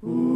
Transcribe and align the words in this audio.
Čas 0.00 0.27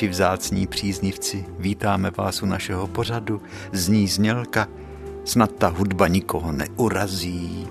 Naši 0.00 0.08
vzácní 0.08 0.66
příznivci, 0.66 1.46
vítáme 1.58 2.10
vás 2.16 2.42
u 2.42 2.46
našeho 2.46 2.86
pořadu, 2.86 3.42
zní 3.72 4.08
znělka, 4.08 4.68
snad 5.24 5.52
ta 5.52 5.68
hudba 5.68 6.08
nikoho 6.08 6.52
neurazí. 6.52 7.68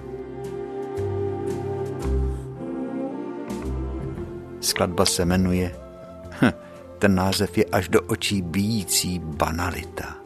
Skladba 4.62 5.06
se 5.06 5.26
jmenuje, 5.26 5.76
ten 7.00 7.16
název 7.16 7.58
je 7.58 7.66
až 7.66 7.90
do 7.90 8.02
očí 8.02 8.42
bíjící 8.42 9.20
banalita. 9.20 10.18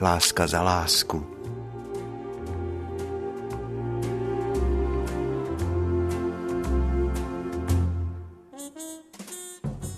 Láska 0.00 0.46
za 0.46 0.62
lásku. 0.62 1.26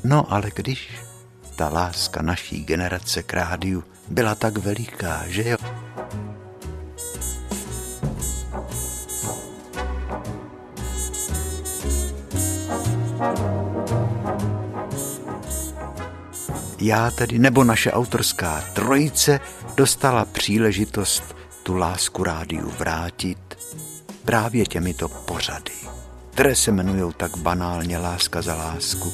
No 0.05 0.33
ale 0.33 0.51
když 0.55 1.12
ta 1.63 1.69
láska 1.69 2.23
naší 2.23 2.65
generace 2.65 3.23
k 3.23 3.35
rádiu 3.35 3.85
byla 4.09 4.35
tak 4.35 4.59
veliká, 4.59 5.23
že 5.27 5.49
jo? 5.49 5.57
Já 16.81 17.11
tedy, 17.11 17.39
nebo 17.39 17.65
naše 17.65 17.93
autorská 17.93 18.65
trojice, 18.73 19.41
dostala 19.77 20.25
příležitost 20.25 21.37
tu 21.63 21.77
lásku 21.77 22.25
rádiu 22.25 22.71
vrátit 22.79 23.59
právě 24.25 24.67
těmito 24.67 25.09
pořady, 25.09 25.73
které 26.31 26.57
se 26.57 26.71
jmenují 26.71 27.15
tak 27.17 27.37
banálně 27.37 27.99
Láska 27.99 28.43
za 28.43 28.55
lásku. 28.55 29.13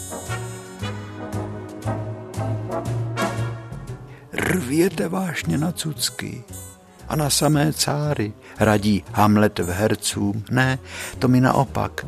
Rvěte 4.49 5.09
vášně 5.09 5.59
na 5.59 5.73
cucky 5.73 6.45
a 7.09 7.17
na 7.17 7.31
samé 7.31 7.73
cáry, 7.73 8.33
radí 8.61 9.05
Hamlet 9.13 9.59
v 9.59 9.69
hercům. 9.71 10.45
Ne, 10.51 10.79
to 11.19 11.29
mi 11.29 11.41
naopak. 11.41 12.07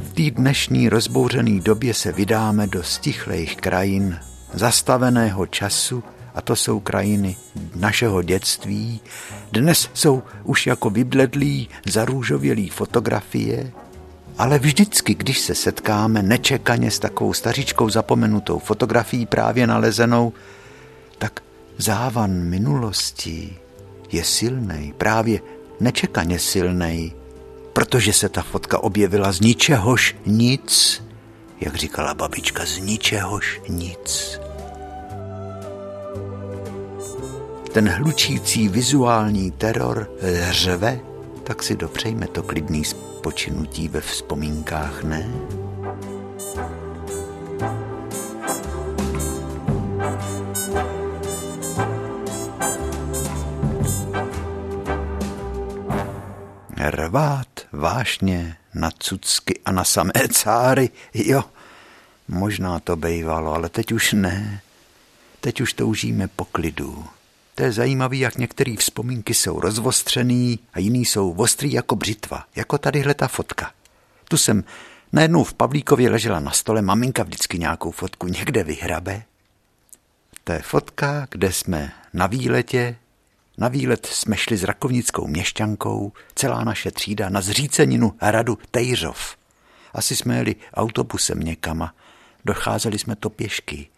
V 0.00 0.12
té 0.14 0.30
dnešní 0.30 0.88
rozbouřené 0.88 1.60
době 1.60 1.94
se 1.94 2.12
vydáme 2.12 2.66
do 2.66 2.82
stichlejch 2.82 3.56
krajin 3.56 4.18
zastaveného 4.52 5.46
času 5.46 6.04
a 6.34 6.40
to 6.40 6.56
jsou 6.56 6.80
krajiny 6.80 7.36
našeho 7.74 8.22
dětství. 8.22 9.00
Dnes 9.52 9.90
jsou 9.94 10.22
už 10.44 10.66
jako 10.66 10.90
vybledlý, 10.90 11.68
zarůžovělý 11.86 12.68
fotografie, 12.68 13.72
ale 14.38 14.58
vždycky, 14.58 15.14
když 15.14 15.40
se 15.40 15.54
setkáme 15.54 16.22
nečekaně 16.22 16.90
s 16.90 16.98
takovou 16.98 17.32
stařičkou 17.32 17.90
zapomenutou 17.90 18.58
fotografií 18.58 19.26
právě 19.26 19.66
nalezenou, 19.66 20.32
tak 21.18 21.42
závan 21.78 22.30
minulosti 22.30 23.56
je 24.12 24.24
silný, 24.24 24.94
právě 24.98 25.40
nečekaně 25.80 26.38
silný, 26.38 27.14
protože 27.72 28.12
se 28.12 28.28
ta 28.28 28.42
fotka 28.42 28.78
objevila 28.78 29.32
z 29.32 29.40
ničehož 29.40 30.16
nic, 30.26 31.02
jak 31.60 31.74
říkala 31.74 32.14
babička, 32.14 32.66
z 32.66 32.78
ničehož 32.78 33.60
nic. 33.68 34.40
Ten 37.72 37.88
hlučící 37.88 38.68
vizuální 38.68 39.50
teror 39.50 40.10
řve, 40.50 41.00
tak 41.44 41.62
si 41.62 41.76
dopřejme 41.76 42.26
to 42.26 42.42
klidný 42.42 42.84
počinutí 43.22 43.88
ve 43.88 44.00
vzpomínkách, 44.00 45.02
ne? 45.02 45.30
Rvát 56.90 57.48
vášně 57.72 58.56
na 58.74 58.90
cucky 58.98 59.60
a 59.64 59.72
na 59.72 59.84
samé 59.84 60.12
cáry, 60.32 60.90
jo, 61.14 61.44
možná 62.28 62.80
to 62.80 62.96
bejvalo, 62.96 63.54
ale 63.54 63.68
teď 63.68 63.92
už 63.92 64.12
ne. 64.12 64.60
Teď 65.40 65.60
už 65.60 65.72
toužíme 65.72 66.28
po 66.28 66.44
klidu. 66.44 67.04
To 67.60 67.64
je 67.64 67.72
zajímavé, 67.72 68.16
jak 68.16 68.38
některé 68.38 68.76
vzpomínky 68.76 69.34
jsou 69.34 69.60
rozvostřený 69.60 70.58
a 70.72 70.78
jiný 70.78 71.04
jsou 71.04 71.32
ostrý 71.32 71.72
jako 71.72 71.96
břitva, 71.96 72.44
jako 72.56 72.78
tadyhle 72.78 73.14
ta 73.14 73.28
fotka. 73.28 73.72
Tu 74.28 74.36
jsem 74.36 74.64
najednou 75.12 75.44
v 75.44 75.54
Pavlíkově 75.54 76.10
ležela 76.10 76.40
na 76.40 76.50
stole, 76.50 76.82
maminka 76.82 77.22
vždycky 77.22 77.58
nějakou 77.58 77.90
fotku 77.90 78.26
někde 78.26 78.64
vyhrabe. 78.64 79.22
To 80.44 80.52
je 80.52 80.62
fotka, 80.62 81.26
kde 81.30 81.52
jsme 81.52 81.92
na 82.12 82.26
výletě, 82.26 82.96
na 83.58 83.68
výlet 83.68 84.06
jsme 84.06 84.36
šli 84.36 84.56
s 84.56 84.64
rakovnickou 84.64 85.26
měšťankou, 85.26 86.12
celá 86.34 86.64
naše 86.64 86.90
třída, 86.90 87.28
na 87.28 87.40
zříceninu 87.40 88.14
hradu 88.18 88.58
Tejřov. 88.70 89.36
Asi 89.94 90.16
jsme 90.16 90.36
jeli 90.36 90.56
autobusem 90.74 91.40
někama, 91.40 91.94
docházeli 92.44 92.98
jsme 92.98 93.16
to 93.16 93.30
pěšky. 93.30 93.88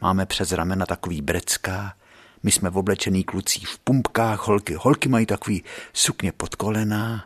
Máme 0.00 0.26
přes 0.26 0.52
ramena 0.52 0.86
takový 0.86 1.22
brecká, 1.22 1.94
my 2.42 2.50
jsme 2.50 2.70
oblečený 2.70 3.24
klucí 3.24 3.64
v 3.64 3.78
pumpkách, 3.78 4.48
holky, 4.48 4.74
holky 4.74 5.08
mají 5.08 5.26
takový 5.26 5.64
sukně 5.92 6.32
pod 6.32 6.54
kolená. 6.54 7.24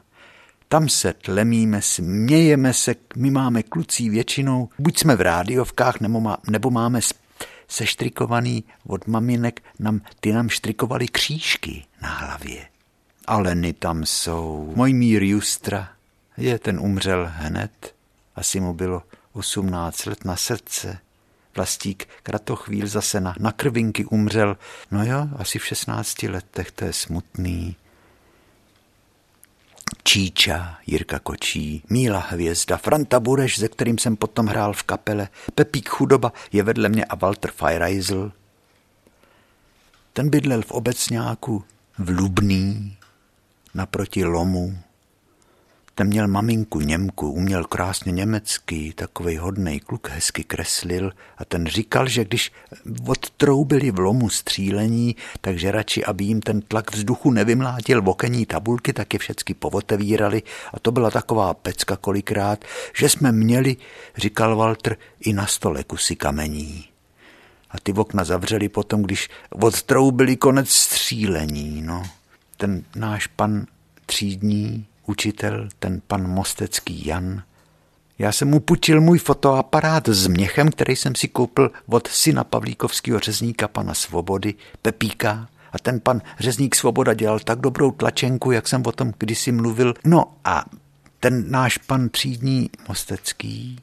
Tam 0.69 0.88
se 0.88 1.12
tlemíme, 1.12 1.82
smějeme 1.82 2.72
se, 2.72 2.94
my 3.16 3.30
máme 3.30 3.62
klucí 3.62 4.10
většinou, 4.10 4.69
buď 4.78 4.98
jsme 4.98 5.16
v 5.16 5.20
rádiovkách, 5.20 6.00
nebo, 6.00 6.20
má, 6.20 6.36
nebo 6.50 6.70
máme 6.70 7.00
seštrikovaný 7.69 8.64
od 8.86 9.06
maminek, 9.06 9.62
nám, 9.78 10.00
ty 10.20 10.32
nám 10.32 10.48
štrikovali 10.48 11.08
křížky 11.08 11.84
na 12.03 12.08
hlavě. 12.08 12.66
Ale 13.26 13.54
ny 13.54 13.72
tam 13.72 14.06
jsou. 14.06 14.72
Můj 14.76 14.92
mír 14.92 15.22
Justra, 15.22 15.88
je, 16.36 16.58
ten 16.58 16.80
umřel 16.80 17.30
hned. 17.30 17.94
Asi 18.36 18.60
mu 18.60 18.72
bylo 18.72 19.03
18 19.32 20.06
let 20.06 20.24
na 20.24 20.36
srdce. 20.36 20.98
Vlastík 21.56 22.09
Kratochvíl 22.22 22.87
zase 22.87 23.20
na, 23.20 23.34
na 23.38 23.53
krvinky 23.53 24.04
umřel. 24.04 24.56
No 24.91 25.04
jo, 25.04 25.28
asi 25.37 25.59
v 25.59 25.66
16 25.66 26.22
letech, 26.22 26.70
to 26.70 26.84
je 26.84 26.92
smutný. 26.92 27.76
Číča, 30.04 30.78
Jirka 30.87 31.19
Kočí, 31.19 31.82
Míla 31.91 32.19
Hvězda, 32.19 32.76
Franta 32.76 33.20
Bureš, 33.20 33.56
se 33.56 33.68
kterým 33.68 33.98
jsem 33.98 34.16
potom 34.16 34.47
hrál 34.47 34.72
v 34.72 34.83
kapele, 34.83 35.28
Pepík 35.54 35.89
Chudoba 35.89 36.33
je 36.53 36.62
vedle 36.62 36.89
mě 36.89 37.04
a 37.04 37.15
Walter 37.15 37.51
Feireisel. 37.51 38.33
Ten 40.12 40.30
bydlel 40.30 40.62
v 40.62 40.71
obecňáku 40.71 41.65
v 41.98 42.09
Lubný, 42.10 42.97
naproti 43.74 44.24
Lomu. 44.24 44.78
Ten 45.96 46.06
měl 46.06 46.28
maminku 46.28 46.80
Němku, 46.80 47.30
uměl 47.30 47.64
krásně 47.64 48.12
německy, 48.12 48.92
takový 48.96 49.36
hodný 49.36 49.80
kluk, 49.80 50.08
hezky 50.08 50.44
kreslil 50.44 51.12
a 51.38 51.44
ten 51.44 51.66
říkal, 51.66 52.08
že 52.08 52.24
když 52.24 52.52
odtroubili 53.06 53.91
v 53.91 53.98
lomu 53.98 54.30
střílení, 54.30 55.16
takže 55.41 55.70
radši, 55.70 56.04
aby 56.04 56.24
jim 56.24 56.41
ten 56.41 56.60
tlak 56.60 56.92
vzduchu 56.94 57.30
nevymlátil 57.30 58.02
v 58.02 58.08
okení 58.08 58.46
tabulky, 58.46 58.92
tak 58.92 59.12
je 59.12 59.18
všecky 59.18 59.54
povotevírali 59.54 60.42
a 60.72 60.78
to 60.78 60.92
byla 60.92 61.10
taková 61.10 61.54
pecka 61.54 61.96
kolikrát, 61.96 62.64
že 62.96 63.08
jsme 63.08 63.32
měli, 63.32 63.76
říkal 64.16 64.56
Walter, 64.56 64.96
i 65.20 65.32
na 65.32 65.46
stole 65.46 65.84
kusy 65.84 66.16
kamení. 66.16 66.84
A 67.70 67.80
ty 67.82 67.92
okna 67.92 68.24
zavřeli 68.24 68.68
potom, 68.68 69.02
když 69.02 69.28
odtroubili 69.50 70.36
konec 70.36 70.70
střílení, 70.70 71.82
no. 71.82 72.02
Ten 72.56 72.84
náš 72.96 73.26
pan 73.26 73.66
třídní 74.06 74.86
učitel, 75.06 75.68
ten 75.78 76.03
pan 76.06 76.28
Mostecký 76.28 77.06
Jan, 77.06 77.42
Já 78.18 78.33
jsem 78.33 78.48
mu 78.48 78.60
půjčil 78.60 79.01
můj 79.01 79.18
fotoaparát 79.18 80.09
s 80.09 80.27
měchem, 80.27 80.71
který 80.71 80.97
jsem 80.97 81.15
si 81.15 81.28
koupil 81.28 81.71
od 81.86 82.09
syna 82.09 82.45
Pavlíkovského 82.45 83.21
řezníka 83.21 83.68
pana 83.68 83.95
Svobody, 83.95 84.54
Pepíka. 84.83 85.48
A 85.72 85.78
ten 85.78 86.01
pan 86.01 86.22
řezník 86.39 86.74
Svoboda 86.74 87.15
dělal 87.15 87.39
tak 87.39 87.60
dobrou 87.60 87.91
tlačenku, 87.91 88.51
jak 88.51 88.68
jsem 88.68 88.83
o 88.86 88.92
tom 88.92 89.12
kdysi 89.18 89.53
mluvil. 89.53 89.95
No 90.04 90.24
a 90.45 90.65
ten 91.21 91.51
náš 91.51 91.78
pan 91.78 92.09
třídní 92.09 92.71
Mostecký, 92.89 93.78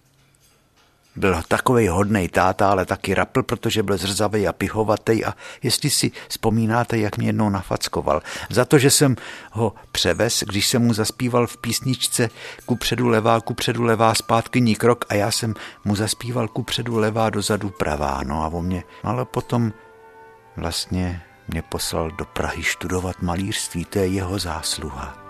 byl 1.15 1.41
takový 1.47 1.87
hodnej 1.87 2.29
táta, 2.29 2.71
ale 2.71 2.85
taky 2.85 3.13
rapl, 3.13 3.43
protože 3.43 3.83
byl 3.83 3.97
zrzavý 3.97 4.47
a 4.47 4.53
pichovatý 4.53 5.25
a 5.25 5.33
jestli 5.63 5.89
si 5.89 6.11
vzpomínáte, 6.27 6.97
jak 6.97 7.17
mě 7.17 7.27
jednou 7.27 7.49
nafackoval. 7.49 8.21
Za 8.49 8.65
to, 8.65 8.77
že 8.77 8.91
jsem 8.91 9.15
ho 9.51 9.73
převez, 9.91 10.43
když 10.47 10.67
jsem 10.67 10.81
mu 10.81 10.93
zaspíval 10.93 11.47
v 11.47 11.57
písničce 11.57 12.29
ku 12.65 12.75
předu 12.75 13.07
levá, 13.07 13.41
ku 13.41 13.53
předu 13.53 13.83
levá, 13.83 14.15
zpátky 14.15 14.61
ní 14.61 14.75
krok 14.75 15.05
a 15.09 15.13
já 15.13 15.31
jsem 15.31 15.53
mu 15.85 15.95
zaspíval 15.95 16.47
ku 16.47 16.63
předu 16.63 16.97
levá, 16.97 17.29
dozadu 17.29 17.69
pravá. 17.69 18.21
No 18.23 18.43
a 18.43 18.47
o 18.47 18.61
mě, 18.61 18.83
ale 19.03 19.25
potom 19.25 19.73
vlastně 20.57 21.21
mě 21.47 21.61
poslal 21.61 22.11
do 22.11 22.25
Prahy 22.25 22.63
studovat 22.63 23.21
malířství, 23.21 23.85
to 23.85 23.99
je 23.99 24.07
jeho 24.07 24.39
zásluha. 24.39 25.20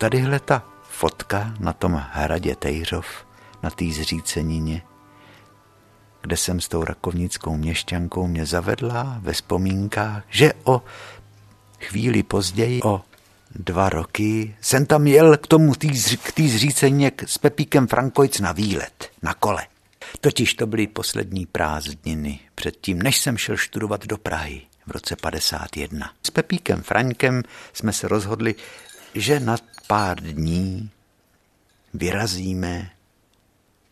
Tadyhle 0.00 0.40
ta 0.40 0.64
fotka 0.82 1.54
na 1.58 1.72
tom 1.72 2.04
hradě 2.10 2.56
Tejřov, 2.56 3.06
na 3.62 3.70
té 3.70 3.84
zřícenině, 3.84 4.82
kde 6.22 6.36
jsem 6.36 6.60
s 6.60 6.68
tou 6.68 6.84
rakovnickou 6.84 7.56
měšťankou 7.56 8.26
mě 8.26 8.46
zavedla 8.46 9.18
ve 9.20 9.32
vzpomínkách, 9.32 10.22
že 10.28 10.52
o 10.64 10.82
chvíli 11.80 12.22
později, 12.22 12.82
o 12.82 13.02
dva 13.54 13.88
roky, 13.88 14.56
jsem 14.60 14.86
tam 14.86 15.06
jel 15.06 15.36
k 15.36 15.46
tomu 15.46 15.74
tý, 15.74 15.88
k 16.16 16.40
zříceně 16.40 17.12
s 17.26 17.38
Pepíkem 17.38 17.86
Frankojc 17.86 18.40
na 18.40 18.52
výlet, 18.52 19.10
na 19.22 19.34
kole. 19.34 19.66
Totiž 20.20 20.54
to 20.54 20.66
byly 20.66 20.86
poslední 20.86 21.46
prázdniny 21.46 22.40
předtím, 22.54 23.02
než 23.02 23.18
jsem 23.18 23.36
šel 23.36 23.56
studovat 23.56 24.06
do 24.06 24.18
Prahy 24.18 24.62
v 24.86 24.90
roce 24.90 25.16
51. 25.16 26.10
S 26.22 26.30
Pepíkem 26.30 26.82
Frankem 26.82 27.42
jsme 27.72 27.92
se 27.92 28.08
rozhodli, 28.08 28.54
že 29.14 29.40
na 29.40 29.56
pár 29.90 30.20
dní 30.20 30.90
vyrazíme 31.94 32.90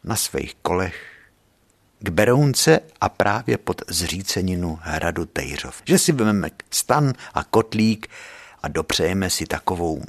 na 0.05 0.17
svých 0.17 0.55
kolech 0.63 0.95
k 2.01 2.09
Berounce 2.09 2.81
a 3.01 3.09
právě 3.09 3.59
pod 3.59 3.83
zříceninu 3.89 4.79
hradu 4.83 5.27
Tejřov. 5.27 5.83
Že 5.85 5.99
si 5.99 6.13
vezmeme 6.13 6.51
stan 6.71 7.13
a 7.35 7.45
kotlík 7.45 8.07
a 8.63 8.69
dopřejeme 8.69 9.31
si 9.31 9.47
takovou 9.47 10.05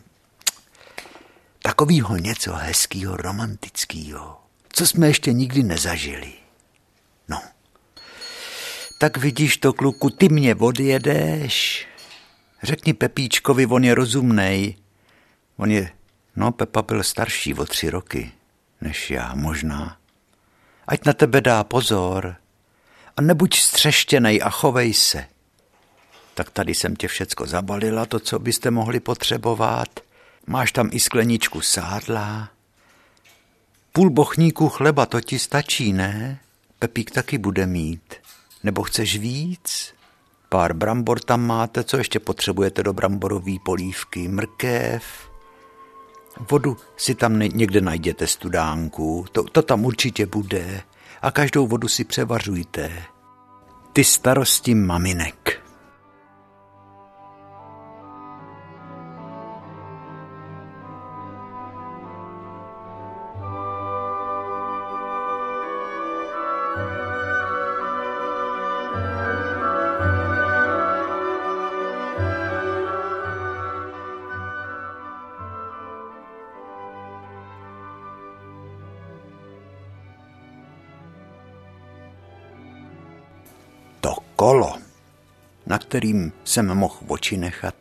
takovýho 1.64 2.18
něco 2.18 2.54
hezkýho, 2.54 3.18
romantického, 3.18 4.38
co 4.74 4.88
jsme 4.88 5.08
ještě 5.08 5.34
nikdy 5.34 5.64
nezažili. 5.64 6.34
No, 7.28 7.42
tak 9.00 9.18
vidíš 9.18 9.58
to, 9.58 9.74
kluku, 9.74 10.10
ty 10.10 10.30
mě 10.30 10.56
odjedeš. 10.56 11.88
Řekni 12.64 12.94
Pepíčkovi, 12.94 13.66
on 13.66 13.84
je 13.84 13.96
rozumnej, 13.96 14.76
On 15.60 15.72
je, 15.72 15.92
no 16.36 16.52
Pepa 16.52 16.82
byl 16.82 17.04
starší 17.04 17.54
o 17.54 17.66
tři 17.66 17.90
roky, 17.90 18.32
než 18.82 19.12
já 19.12 19.36
možná. 19.36 19.98
Ať 20.88 21.06
na 21.06 21.14
tebe 21.14 21.42
dá 21.42 21.64
pozor 21.64 22.36
a 23.18 23.22
nebuď 23.22 23.56
střeštěnej 23.56 24.42
a 24.44 24.50
chovej 24.50 24.94
se. 24.94 25.26
Tak 26.34 26.50
tady 26.50 26.76
jsem 26.76 26.96
tě 26.96 27.08
všecko 27.08 27.48
zabalila, 27.48 28.06
to, 28.06 28.20
co 28.20 28.40
byste 28.40 28.72
mohli 28.72 29.00
potřebovat. 29.00 30.00
Máš 30.48 30.72
tam 30.72 30.90
i 30.92 31.00
skleničku 31.00 31.62
sádla. 31.62 32.50
Půl 33.92 34.10
bochníku 34.10 34.70
chleba, 34.70 35.06
to 35.06 35.22
ti 35.22 35.40
stačí, 35.40 35.94
ne? 35.94 36.40
Pepík 36.80 37.12
taky 37.12 37.38
bude 37.38 37.66
mít. 37.66 38.14
Nebo 38.64 38.84
chceš 38.84 39.18
víc? 39.18 39.94
Pár 40.50 40.74
brambor 40.74 41.20
tam 41.20 41.42
máte, 41.42 41.84
co 41.84 41.98
ještě 41.98 42.20
potřebujete 42.20 42.84
do 42.84 42.94
bramborové 42.94 43.54
polívky? 43.66 44.28
Mrkev, 44.28 45.29
Vodu 46.50 46.78
si 46.98 47.16
tam 47.16 47.40
někde 47.40 47.82
najděte 47.82 48.28
studánku, 48.28 49.26
to, 49.32 49.44
to 49.44 49.62
tam 49.62 49.86
určitě 49.86 50.26
bude. 50.26 50.82
A 51.22 51.32
každou 51.32 51.68
vodu 51.68 51.88
si 51.88 52.04
převařujte. 52.04 52.92
Ty 53.94 54.04
starosti 54.04 54.76
maminek. 54.76 55.69
Kolo, 84.40 84.78
na 85.66 85.78
kterým 85.78 86.32
jsem 86.44 86.76
mohl 86.76 86.96
oči 87.08 87.38
nechat, 87.38 87.76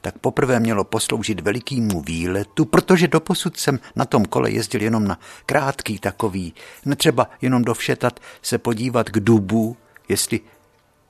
tak 0.00 0.18
poprvé 0.18 0.60
mělo 0.60 0.84
posloužit 0.84 1.40
velikýmu 1.40 2.00
výletu, 2.00 2.64
protože 2.64 3.08
doposud 3.08 3.56
jsem 3.56 3.80
na 3.96 4.04
tom 4.04 4.24
kole 4.24 4.50
jezdil 4.50 4.82
jenom 4.82 5.04
na 5.04 5.20
krátký 5.46 5.98
takový, 5.98 6.54
netřeba 6.84 7.30
jenom 7.42 7.64
dovšetat 7.64 8.20
se 8.42 8.58
podívat 8.58 9.10
k 9.10 9.20
dubu, 9.20 9.76
jestli 10.08 10.40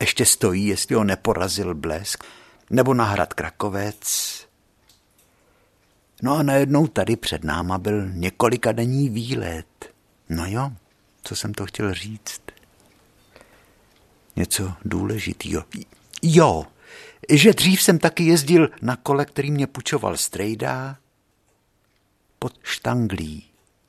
ještě 0.00 0.26
stojí, 0.26 0.66
jestli 0.66 0.94
ho 0.94 1.04
neporazil 1.04 1.74
blesk, 1.74 2.24
nebo 2.70 2.94
na 2.94 3.04
hrad 3.04 3.34
Krakovec. 3.34 4.00
No 6.22 6.36
a 6.36 6.42
najednou 6.42 6.86
tady 6.86 7.16
před 7.16 7.44
náma 7.44 7.78
byl 7.78 8.08
několika 8.12 8.72
denní 8.72 9.08
výlet. 9.08 9.90
No 10.28 10.46
jo, 10.46 10.72
co 11.22 11.36
jsem 11.36 11.54
to 11.54 11.66
chtěl 11.66 11.94
říct 11.94 12.47
něco 14.38 14.72
důležitého. 14.84 15.64
Jo, 16.22 16.66
že 17.30 17.52
dřív 17.52 17.82
jsem 17.82 17.98
taky 17.98 18.24
jezdil 18.24 18.68
na 18.82 18.96
kole, 18.96 19.24
který 19.24 19.50
mě 19.50 19.66
pučoval 19.66 20.16
strejda 20.16 20.96
pod 22.38 22.52
štanglí. 22.62 23.44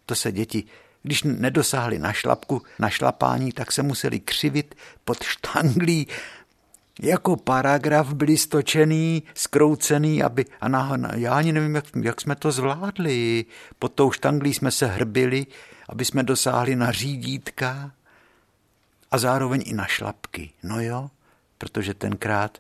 To 0.06 0.16
se 0.16 0.32
děti, 0.32 0.64
když 1.04 1.24
nedosáhly 1.24 2.00
na 2.00 2.14
šlapku, 2.14 2.62
na 2.80 2.90
šlapání, 2.90 3.52
tak 3.52 3.72
se 3.72 3.84
museli 3.84 4.20
křivit 4.20 4.76
pod 5.06 5.24
štanglí. 5.24 6.08
Jako 7.02 7.38
paragraf 7.38 8.14
byli 8.14 8.38
stočený, 8.38 9.24
skroucený, 9.34 10.24
aby, 10.24 10.46
a 10.62 10.68
na, 10.68 10.98
já 11.16 11.34
ani 11.34 11.52
nevím, 11.52 11.76
jak, 11.76 11.86
jak 12.04 12.22
jsme 12.22 12.36
to 12.36 12.52
zvládli. 12.52 13.46
Pod 13.80 13.94
tou 13.94 14.12
štanglí 14.12 14.54
jsme 14.54 14.72
se 14.72 14.88
hrbili, 14.88 15.46
aby 15.90 16.06
jsme 16.06 16.24
dosáhli 16.24 16.76
na 16.76 16.92
řídítka 16.92 17.92
a 19.12 19.18
zároveň 19.18 19.64
i 19.66 19.74
na 19.74 19.86
šlapky. 19.86 20.52
No 20.64 20.82
jo, 20.82 21.10
protože 21.58 21.94
tenkrát 21.94 22.58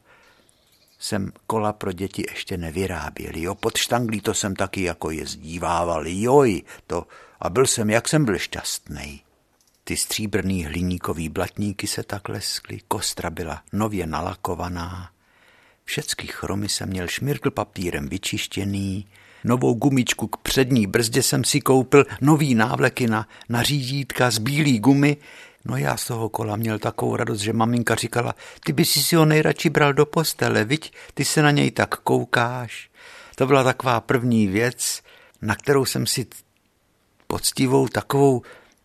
jsem 0.99 1.31
kola 1.47 1.73
pro 1.73 1.91
děti 1.91 2.23
ještě 2.31 2.57
nevyráběl. 2.57 3.31
Jo, 3.35 3.55
pod 3.55 3.77
štanglí 3.77 4.21
to 4.21 4.33
jsem 4.33 4.55
taky 4.55 4.83
jako 4.83 5.11
jezdívával. 5.11 6.07
Joj, 6.07 6.63
to, 6.87 7.07
a 7.39 7.49
byl 7.49 7.67
jsem, 7.67 7.89
jak 7.89 8.07
jsem 8.07 8.25
byl 8.25 8.37
šťastný. 8.37 9.21
Ty 9.83 9.97
stříbrný 9.97 10.65
hliníkový 10.65 11.29
blatníky 11.29 11.87
se 11.87 12.03
tak 12.03 12.29
leskly, 12.29 12.79
kostra 12.87 13.29
byla 13.29 13.63
nově 13.73 14.07
nalakovaná. 14.07 15.11
Všecky 15.85 16.27
chromy 16.27 16.69
jsem 16.69 16.89
měl 16.89 17.07
šmirkl 17.07 17.51
papírem 17.51 18.09
vyčištěný, 18.09 19.07
novou 19.43 19.73
gumičku 19.73 20.27
k 20.27 20.37
přední 20.37 20.87
brzdě 20.87 21.23
jsem 21.23 21.43
si 21.43 21.61
koupil, 21.61 22.05
nový 22.21 22.55
návleky 22.55 23.07
na, 23.07 23.27
na 23.49 23.63
řídítka 23.63 24.31
z 24.31 24.37
bílý 24.37 24.79
gumy, 24.79 25.17
No 25.65 25.77
já 25.77 25.97
z 25.97 26.07
toho 26.07 26.29
kola 26.29 26.55
měl 26.55 26.79
takovou 26.79 27.15
radost, 27.15 27.39
že 27.39 27.53
maminka 27.53 27.95
říkala, 27.95 28.35
ty 28.65 28.73
by 28.73 28.85
si 28.85 29.15
ho 29.15 29.25
nejradši 29.25 29.69
bral 29.69 29.93
do 29.93 30.05
postele, 30.05 30.65
viď, 30.65 30.93
ty 31.13 31.25
se 31.25 31.41
na 31.41 31.51
něj 31.51 31.71
tak 31.71 31.95
koukáš. 31.95 32.89
To 33.35 33.47
byla 33.47 33.63
taková 33.63 34.01
první 34.01 34.47
věc, 34.47 35.01
na 35.41 35.55
kterou 35.55 35.85
jsem 35.85 36.07
si 36.07 36.27
poctivou 37.27 37.87
takovou 37.87 38.41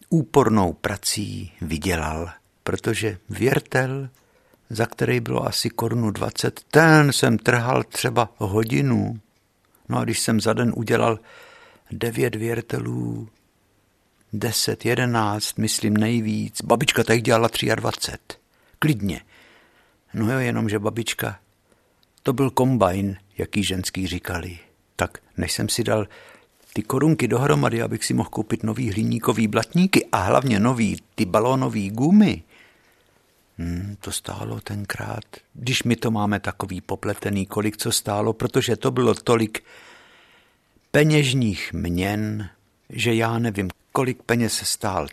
úpornou 0.08 0.72
prací 0.72 1.52
vydělal, 1.60 2.30
protože 2.62 3.18
věrtel, 3.30 4.08
za 4.70 4.86
který 4.86 5.20
bylo 5.20 5.46
asi 5.46 5.70
korunu 5.70 6.10
20, 6.10 6.60
ten 6.70 7.12
jsem 7.12 7.38
trhal 7.38 7.82
třeba 7.82 8.32
hodinu. 8.36 9.20
No 9.88 9.98
a 9.98 10.04
když 10.04 10.20
jsem 10.20 10.40
za 10.40 10.52
den 10.52 10.72
udělal 10.76 11.18
devět 11.90 12.34
věrtelů, 12.34 13.28
deset, 14.38 14.84
jedenáct, 14.84 15.58
myslím 15.58 15.96
nejvíc, 15.96 16.62
babička 16.62 17.04
tady 17.04 17.20
dělala 17.20 17.48
23. 17.74 18.38
Klidně. 18.78 19.20
No 20.14 20.32
jo, 20.32 20.38
jenom, 20.38 20.68
že 20.68 20.78
babička, 20.78 21.38
to 22.22 22.32
byl 22.32 22.50
kombajn, 22.50 23.16
jaký 23.38 23.64
ženský 23.64 24.06
říkali. 24.06 24.58
Tak 24.96 25.18
než 25.36 25.52
jsem 25.52 25.68
si 25.68 25.84
dal 25.84 26.06
ty 26.72 26.82
korunky 26.82 27.28
dohromady, 27.28 27.82
abych 27.82 28.04
si 28.04 28.14
mohl 28.14 28.28
koupit 28.28 28.62
nový 28.62 28.90
hliníkový 28.90 29.48
blatníky 29.48 30.06
a 30.12 30.22
hlavně 30.22 30.60
nový 30.60 30.96
ty 31.14 31.24
balónový 31.24 31.90
gumy, 31.90 32.42
Hmm, 33.58 33.96
to 34.00 34.12
stálo 34.12 34.60
tenkrát, 34.60 35.24
když 35.54 35.82
my 35.82 35.96
to 35.96 36.10
máme 36.10 36.40
takový 36.40 36.80
popletený, 36.80 37.46
kolik 37.46 37.76
co 37.76 37.92
stálo, 37.92 38.32
protože 38.32 38.76
to 38.76 38.90
bylo 38.90 39.14
tolik 39.14 39.64
peněžních 40.90 41.72
měn, 41.72 42.48
že 42.90 43.14
já 43.14 43.38
nevím, 43.38 43.70
kolik 43.96 44.22
peněz 44.22 44.54
stál. 44.64 45.06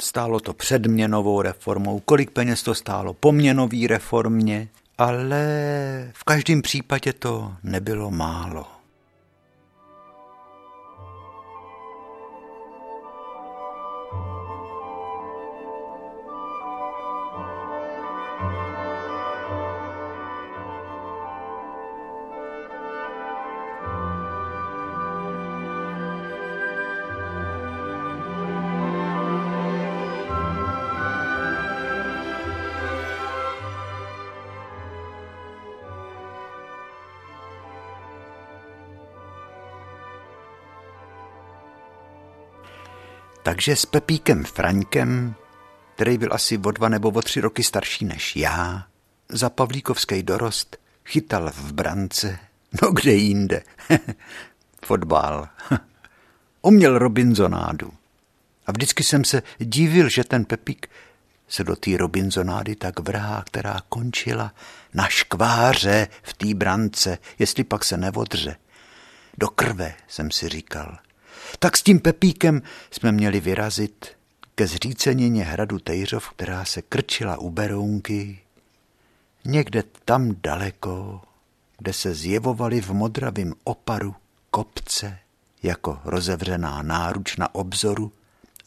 Stálo 0.00 0.40
to 0.40 0.54
před 0.54 0.86
měnovou 0.86 1.42
reformou, 1.42 2.00
kolik 2.00 2.30
peněz 2.30 2.62
to 2.62 2.74
stálo 2.74 3.14
po 3.14 3.32
měnový 3.32 3.86
reformě, 3.86 4.68
ale 4.98 5.42
v 6.14 6.24
každém 6.24 6.62
případě 6.62 7.12
to 7.12 7.54
nebylo 7.62 8.10
málo. 8.10 8.75
Takže 43.46 43.76
s 43.76 43.86
Pepíkem 43.86 44.44
Fraňkem, 44.44 45.34
který 45.94 46.18
byl 46.18 46.28
asi 46.32 46.58
o 46.58 46.70
dva 46.70 46.88
nebo 46.88 47.08
o 47.08 47.22
tři 47.22 47.40
roky 47.40 47.62
starší 47.62 48.04
než 48.04 48.36
já, 48.36 48.86
za 49.28 49.50
Pavlíkovský 49.50 50.22
dorost 50.22 50.76
chytal 51.04 51.50
v 51.50 51.72
brance, 51.72 52.38
no 52.82 52.92
kde 52.92 53.12
jinde, 53.12 53.62
fotbal. 54.84 55.48
Uměl 56.62 56.98
Robinsonádu. 56.98 57.92
A 58.66 58.72
vždycky 58.72 59.04
jsem 59.04 59.24
se 59.24 59.42
divil, 59.58 60.08
že 60.08 60.24
ten 60.24 60.44
Pepík 60.44 60.90
se 61.48 61.64
do 61.64 61.76
té 61.76 61.96
Robinsonády 61.96 62.76
tak 62.76 62.98
vrhá, 62.98 63.42
která 63.46 63.80
končila 63.88 64.52
na 64.94 65.08
škváře 65.08 66.08
v 66.22 66.34
té 66.34 66.54
brance, 66.54 67.18
jestli 67.38 67.64
pak 67.64 67.84
se 67.84 67.96
nevodře. 67.96 68.56
Do 69.38 69.48
krve, 69.48 69.94
jsem 70.08 70.30
si 70.30 70.48
říkal. 70.48 70.98
Tak 71.58 71.76
s 71.76 71.82
tím 71.82 72.00
Pepíkem 72.00 72.62
jsme 72.90 73.12
měli 73.12 73.40
vyrazit 73.40 74.16
ke 74.54 74.66
zřícenině 74.66 75.44
hradu 75.44 75.78
Tejřov, 75.78 76.30
která 76.30 76.64
se 76.64 76.82
krčila 76.82 77.38
u 77.38 77.50
Berounky, 77.50 78.38
někde 79.44 79.84
tam 80.04 80.36
daleko, 80.42 81.22
kde 81.78 81.92
se 81.92 82.14
zjevovaly 82.14 82.80
v 82.80 82.90
modravém 82.90 83.54
oparu 83.64 84.14
kopce 84.50 85.18
jako 85.62 86.00
rozevřená 86.04 86.82
náruč 86.82 87.36
na 87.36 87.54
obzoru 87.54 88.12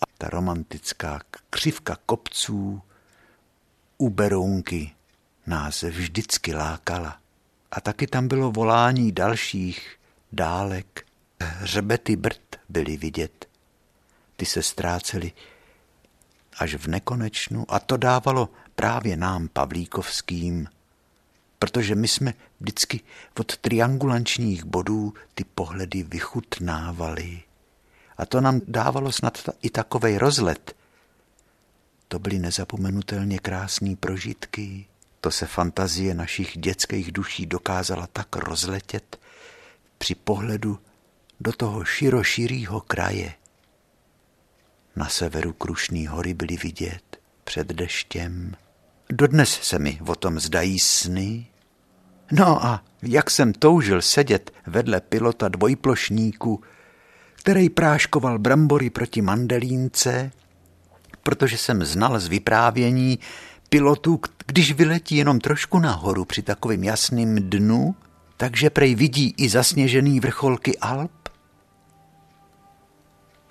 a 0.01 0.05
ta 0.17 0.29
romantická 0.29 1.19
křivka 1.50 1.98
kopců 2.05 2.81
u 3.98 4.10
Berounky 4.10 4.91
nás 5.48 5.84
vždycky 5.84 6.53
lákala. 6.53 7.17
A 7.72 7.81
taky 7.81 8.08
tam 8.08 8.27
bylo 8.27 8.51
volání 8.51 9.12
dalších 9.12 9.96
dálek, 10.31 11.05
hřebety 11.39 12.15
brd 12.15 12.41
byly 12.69 12.98
vidět. 12.98 13.46
Ty 14.36 14.46
se 14.46 14.63
ztrácely 14.63 15.31
až 16.58 16.75
v 16.75 16.88
nekonečnu 16.88 17.65
a 17.69 17.79
to 17.79 17.98
dávalo 17.98 18.50
právě 18.75 19.17
nám 19.17 19.48
Pavlíkovským, 19.48 20.67
protože 21.60 21.96
my 21.96 22.08
jsme 22.08 22.34
vždycky 22.60 23.01
od 23.39 23.58
triangulančních 23.58 24.63
bodů 24.63 25.13
ty 25.36 25.43
pohledy 25.43 26.03
vychutnávali. 26.03 27.41
A 28.17 28.25
to 28.25 28.41
nám 28.41 28.62
dávalo 28.67 29.12
snad 29.12 29.50
i 29.62 29.69
takovej 29.69 30.17
rozlet. 30.17 30.75
To 32.08 32.19
byly 32.19 32.39
nezapomenutelně 32.39 33.39
krásné 33.39 33.96
prožitky. 33.96 34.86
To 35.22 35.31
se 35.31 35.46
fantazie 35.46 36.13
našich 36.13 36.58
dětských 36.58 37.12
duší 37.12 37.46
dokázala 37.46 38.08
tak 38.08 38.36
rozletět 38.36 39.19
při 39.98 40.15
pohledu 40.15 40.79
do 41.39 41.51
toho 41.51 41.86
široširýho 41.86 42.79
kraje. 42.81 43.34
Na 44.96 45.10
severu 45.10 45.53
Krušný 45.53 46.08
hory 46.08 46.34
byly 46.34 46.58
vidět 46.58 47.17
před 47.43 47.67
deštěm. 47.67 48.55
Dodnes 49.10 49.50
se 49.62 49.79
mi 49.79 50.00
o 50.08 50.15
tom 50.15 50.39
zdají 50.39 50.79
sny. 50.79 51.48
No 52.31 52.65
a 52.65 52.84
jak 53.01 53.31
jsem 53.31 53.53
toužil 53.53 54.01
sedět 54.01 54.51
vedle 54.67 55.01
pilota 55.01 55.48
dvojplošníku, 55.48 56.62
který 57.36 57.69
práškoval 57.69 58.39
brambory 58.39 58.89
proti 58.89 59.22
mandelínce, 59.22 60.31
protože 61.24 61.58
jsem 61.58 61.86
znal 61.86 62.19
z 62.19 62.27
vyprávění 62.27 63.19
pilotů, 63.69 64.19
když 64.46 64.72
vyletí 64.72 65.15
jenom 65.15 65.39
trošku 65.39 65.79
nahoru 65.79 66.25
při 66.25 66.41
takovým 66.41 66.84
jasným 66.84 67.36
dnu, 67.50 67.96
takže 68.38 68.69
prej 68.69 68.96
vidí 68.96 69.34
i 69.38 69.50
zasněžený 69.50 70.19
vrcholky 70.19 70.77
Alp. 70.77 71.12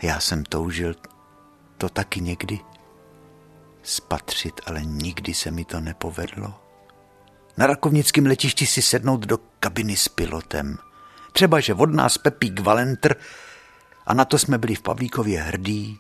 Já 0.03 0.21
jsem 0.21 0.45
toužil 0.45 0.95
to 1.79 1.89
taky 1.89 2.21
někdy 2.21 2.61
spatřit, 3.83 4.61
ale 4.67 4.85
nikdy 4.85 5.35
se 5.35 5.51
mi 5.51 5.65
to 5.65 5.81
nepovedlo. 5.81 6.55
Na 7.57 7.67
rakovnickém 7.67 8.27
letišti 8.27 8.67
si 8.67 8.83
sednout 8.83 9.21
do 9.21 9.39
kabiny 9.61 9.97
s 9.97 10.09
pilotem. 10.09 10.79
Třeba, 11.33 11.61
že 11.61 11.75
od 11.75 11.95
nás 11.95 12.19
Pepík 12.19 12.61
Valentr 12.61 13.17
a 14.07 14.15
na 14.15 14.25
to 14.25 14.39
jsme 14.39 14.59
byli 14.59 14.75
v 14.75 14.83
Pavlíkově 14.83 15.43
hrdí. 15.43 15.99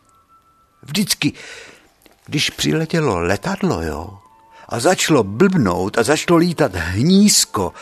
Vždycky, 0.83 1.33
když 2.27 2.51
přiletělo 2.51 3.21
letadlo, 3.21 3.83
jo, 3.83 4.19
a 4.69 4.81
začalo 4.81 5.25
blbnout 5.25 5.99
a 5.99 6.03
začalo 6.03 6.37
lítat 6.39 6.75
hnízko 6.75 7.73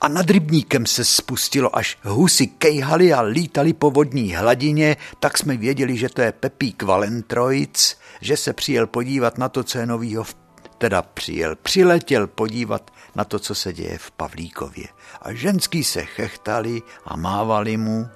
a 0.00 0.08
nad 0.08 0.30
rybníkem 0.30 0.86
se 0.86 1.04
spustilo, 1.04 1.76
až 1.76 1.98
husy 2.02 2.46
kejhali 2.46 3.12
a 3.12 3.20
lítali 3.20 3.72
po 3.72 3.90
vodní 3.90 4.34
hladině, 4.34 4.96
tak 5.20 5.38
jsme 5.38 5.56
věděli, 5.56 5.96
že 5.96 6.08
to 6.08 6.20
je 6.20 6.32
Pepík 6.32 6.82
Valentroic, 6.82 7.98
že 8.20 8.36
se 8.36 8.52
přijel 8.52 8.86
podívat 8.86 9.38
na 9.38 9.48
to, 9.48 9.64
co 9.64 9.78
je 9.78 9.86
novýho, 9.86 10.24
v... 10.24 10.36
teda 10.78 11.02
přijel, 11.02 11.56
přiletěl 11.56 12.26
podívat 12.26 12.90
na 13.14 13.24
to, 13.24 13.38
co 13.38 13.54
se 13.54 13.72
děje 13.72 13.98
v 13.98 14.10
Pavlíkově. 14.10 14.86
A 15.22 15.32
ženský 15.32 15.84
se 15.84 16.04
chechtali 16.04 16.82
a 17.04 17.16
mávali 17.16 17.76
mu. 17.76 18.08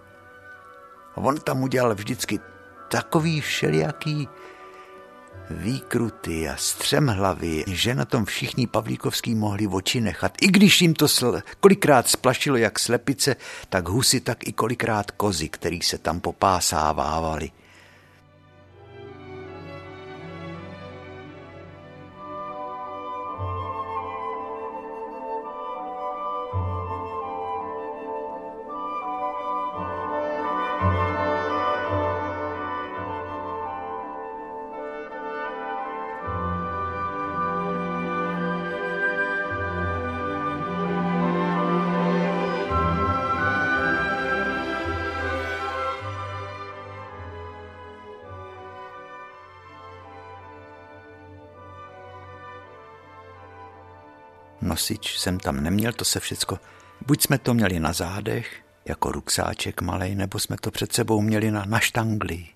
A 1.15 1.17
on 1.17 1.41
tam 1.41 1.63
udělal 1.63 1.95
vždycky 1.95 2.41
takový 2.89 3.41
všelijaký 3.41 4.29
výkruty 5.51 6.49
a 6.49 6.57
střemhlavy, 6.57 7.65
že 7.67 7.95
na 7.95 8.05
tom 8.05 8.25
všichni 8.25 8.67
Pavlíkovský 8.67 9.35
mohli 9.35 9.67
oči 9.67 10.01
nechat. 10.01 10.33
I 10.41 10.47
když 10.47 10.83
jim 10.83 10.95
to 10.95 11.07
sl- 11.07 11.43
kolikrát 11.61 12.09
splašilo 12.09 12.57
jak 12.57 12.79
slepice, 12.79 13.37
tak 13.69 13.89
husy, 13.89 14.21
tak 14.21 14.49
i 14.49 14.53
kolikrát 14.53 15.11
kozy, 15.11 15.49
který 15.49 15.83
se 15.83 15.99
tam 15.99 16.21
popásávávali. 16.21 17.51
Nosič 54.71 55.19
jsem 55.19 55.41
tam 55.41 55.61
neměl, 55.61 55.93
to 55.93 56.05
se 56.05 56.21
všecko, 56.21 56.59
buď 57.07 57.23
jsme 57.23 57.39
to 57.39 57.55
měli 57.55 57.81
na 57.81 57.93
zádech, 57.93 58.63
jako 58.85 59.13
ruksáček 59.13 59.81
malej, 59.81 60.15
nebo 60.15 60.39
jsme 60.39 60.57
to 60.61 60.71
před 60.71 60.93
sebou 60.93 61.21
měli 61.21 61.51
na, 61.51 61.65
na 61.65 61.81
štangli. 61.81 62.47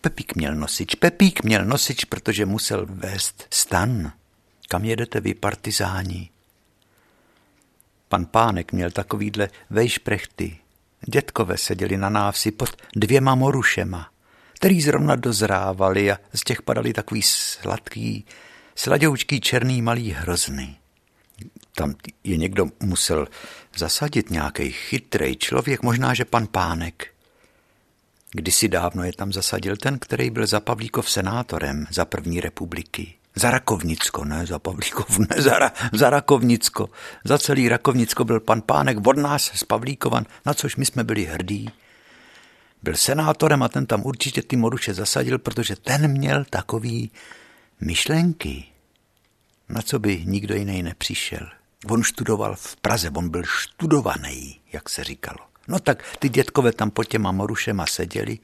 Pepík 0.00 0.34
měl 0.36 0.54
nosič, 0.54 0.94
Pepík 0.94 1.44
měl 1.44 1.64
nosič, 1.64 2.04
protože 2.04 2.46
musel 2.46 2.86
vést 2.88 3.46
stan. 3.50 4.12
Kam 4.68 4.84
jedete 4.84 5.20
vy, 5.20 5.34
partizáni? 5.34 6.30
Pan 8.08 8.26
Pánek 8.26 8.72
měl 8.72 8.90
takovýhle 8.90 9.48
vejšprechty. 9.70 10.58
Dětkové 11.08 11.58
seděli 11.58 11.96
na 11.96 12.08
návsi 12.08 12.50
pod 12.50 12.82
dvěma 12.96 13.34
morušema, 13.34 14.10
který 14.52 14.80
zrovna 14.80 15.16
dozrávali 15.16 16.12
a 16.12 16.18
z 16.34 16.44
těch 16.44 16.62
padali 16.62 16.92
takový 16.92 17.22
sladký, 17.22 18.26
sladoučký 18.76 19.40
černý 19.40 19.82
malý 19.82 20.12
hrozny. 20.12 20.76
Tam 21.74 21.94
je 22.24 22.36
někdo 22.36 22.66
musel 22.80 23.28
zasadit 23.76 24.30
nějaký 24.30 24.72
chytrý 24.72 25.36
člověk, 25.36 25.82
možná, 25.82 26.14
že 26.14 26.24
pan 26.24 26.46
Pánek. 26.46 27.06
Kdysi 28.30 28.68
dávno 28.68 29.04
je 29.04 29.12
tam 29.12 29.32
zasadil 29.32 29.76
ten, 29.76 29.98
který 29.98 30.30
byl 30.30 30.46
za 30.46 30.60
Pavlíkov 30.60 31.10
senátorem 31.10 31.86
za 31.90 32.04
první 32.04 32.40
republiky. 32.40 33.14
Za 33.34 33.50
Rakovnicko, 33.50 34.24
ne 34.24 34.46
za 34.46 34.58
Pavlíkov, 34.58 35.18
ne 35.18 35.42
za, 35.42 35.58
Ra, 35.58 35.72
za 35.92 36.10
Rakovnicko. 36.10 36.88
Za 37.24 37.38
celý 37.38 37.68
Rakovnicko 37.68 38.24
byl 38.24 38.40
pan 38.40 38.62
Pánek 38.62 39.06
od 39.06 39.16
nás 39.16 39.50
z 39.54 39.64
Pavlíkovan, 39.64 40.26
na 40.46 40.54
což 40.54 40.76
my 40.76 40.86
jsme 40.86 41.04
byli 41.04 41.24
hrdí. 41.24 41.70
Byl 42.82 42.96
senátorem 42.96 43.62
a 43.62 43.68
ten 43.68 43.86
tam 43.86 44.06
určitě 44.06 44.42
ty 44.42 44.56
moruše 44.56 44.94
zasadil, 44.94 45.38
protože 45.38 45.76
ten 45.76 46.08
měl 46.08 46.44
takový 46.50 47.10
myšlenky, 47.80 48.64
na 49.68 49.82
co 49.82 49.98
by 49.98 50.22
nikdo 50.24 50.54
jiný 50.54 50.82
nepřišel. 50.82 51.48
On 51.90 52.02
študoval 52.02 52.56
v 52.56 52.76
Praze, 52.76 53.10
on 53.10 53.28
byl 53.28 53.42
študovaný, 53.44 54.60
jak 54.72 54.88
se 54.88 55.04
říkalo. 55.04 55.38
No 55.68 55.78
tak 55.78 56.16
ty 56.18 56.28
dětkové 56.28 56.72
tam 56.72 56.90
po 56.90 57.04
těma 57.04 57.32
morušema 57.32 57.86
seděli. 57.86 58.38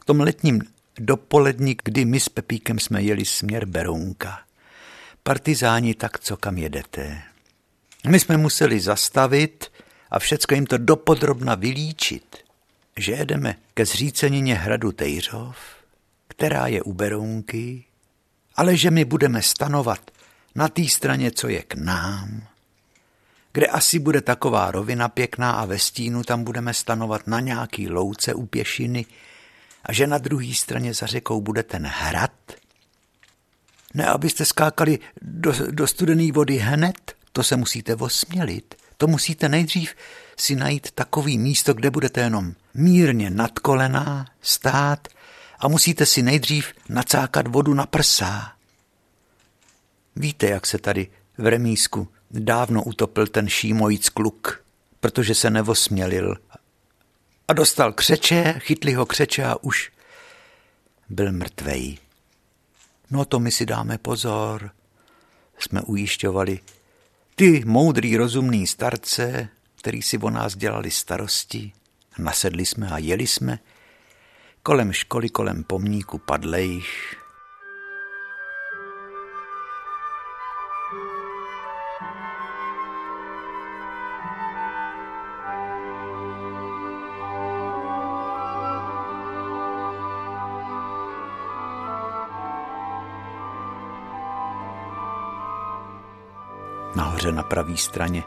V 0.00 0.04
tom 0.04 0.20
letním 0.20 0.62
dopolední, 0.98 1.76
kdy 1.84 2.04
my 2.04 2.20
s 2.20 2.28
Pepíkem 2.28 2.78
jsme 2.78 3.02
jeli 3.02 3.24
směr 3.24 3.66
Berounka. 3.66 4.38
Partizáni, 5.22 5.94
tak 5.94 6.20
co 6.20 6.36
kam 6.36 6.58
jedete? 6.58 7.22
My 8.08 8.20
jsme 8.20 8.36
museli 8.36 8.80
zastavit 8.80 9.72
a 10.10 10.18
všecko 10.18 10.54
jim 10.54 10.66
to 10.66 10.78
dopodrobna 10.78 11.54
vylíčit, 11.54 12.36
že 12.96 13.12
jedeme 13.12 13.56
ke 13.74 13.86
zřícenině 13.86 14.54
hradu 14.54 14.92
Tejřov, 14.92 15.56
která 16.28 16.66
je 16.66 16.82
u 16.82 16.92
Berounky, 16.92 17.84
ale 18.56 18.76
že 18.76 18.90
my 18.90 19.04
budeme 19.04 19.42
stanovat 19.42 20.10
na 20.54 20.68
té 20.68 20.84
straně, 20.84 21.30
co 21.30 21.48
je 21.48 21.62
k 21.62 21.74
nám, 21.74 22.42
kde 23.52 23.66
asi 23.66 23.98
bude 23.98 24.20
taková 24.20 24.70
rovina 24.70 25.08
pěkná 25.08 25.50
a 25.50 25.64
ve 25.64 25.78
stínu 25.78 26.22
tam 26.22 26.44
budeme 26.44 26.74
stanovat 26.74 27.26
na 27.26 27.40
nějaký 27.40 27.88
louce 27.88 28.34
u 28.34 28.46
pěšiny 28.46 29.06
a 29.84 29.92
že 29.92 30.06
na 30.06 30.18
druhé 30.18 30.54
straně 30.54 30.94
za 30.94 31.06
řekou 31.06 31.40
bude 31.40 31.62
ten 31.62 31.86
hrad. 31.86 32.32
Ne, 33.94 34.06
abyste 34.06 34.44
skákali 34.44 34.98
do, 35.22 35.52
do 35.70 35.86
studené 35.86 36.32
vody 36.32 36.56
hned, 36.56 37.12
to 37.32 37.42
se 37.42 37.56
musíte 37.56 37.94
osmělit. 37.94 38.74
To 38.96 39.06
musíte 39.06 39.48
nejdřív 39.48 39.94
si 40.36 40.56
najít 40.56 40.90
takový 40.90 41.38
místo, 41.38 41.74
kde 41.74 41.90
budete 41.90 42.20
jenom 42.20 42.52
mírně 42.74 43.30
nad 43.30 43.58
kolená 43.58 44.26
stát 44.42 45.08
a 45.58 45.68
musíte 45.68 46.06
si 46.06 46.22
nejdřív 46.22 46.72
nacákat 46.88 47.46
vodu 47.46 47.74
na 47.74 47.86
prsá. 47.86 48.52
Víte, 50.16 50.46
jak 50.46 50.66
se 50.66 50.78
tady 50.78 51.08
v 51.38 51.46
remísku 51.46 52.08
dávno 52.30 52.84
utopil 52.84 53.26
ten 53.26 53.48
šímojíc 53.48 54.08
kluk, 54.08 54.64
protože 55.00 55.34
se 55.34 55.50
nevosmělil 55.50 56.36
a 57.48 57.52
dostal 57.52 57.92
křeče, 57.92 58.54
chytli 58.58 58.92
ho 58.92 59.06
křeče 59.06 59.44
a 59.44 59.56
už 59.62 59.90
byl 61.08 61.32
mrtvej. 61.32 61.98
No 63.10 63.24
to 63.24 63.40
my 63.40 63.52
si 63.52 63.66
dáme 63.66 63.98
pozor, 63.98 64.70
jsme 65.58 65.82
ujišťovali. 65.82 66.60
Ty 67.34 67.62
moudrý, 67.66 68.16
rozumný 68.16 68.66
starce, 68.66 69.48
který 69.76 70.02
si 70.02 70.18
o 70.18 70.30
nás 70.30 70.56
dělali 70.56 70.90
starosti, 70.90 71.72
nasedli 72.18 72.66
jsme 72.66 72.90
a 72.90 72.98
jeli 72.98 73.26
jsme 73.26 73.58
kolem 74.66 74.92
školy, 74.92 75.28
kolem 75.28 75.64
pomníku 75.64 76.18
padlejch, 76.18 77.16
nahoře 96.96 97.32
na 97.32 97.42
pravé 97.42 97.76
straně. 97.76 98.24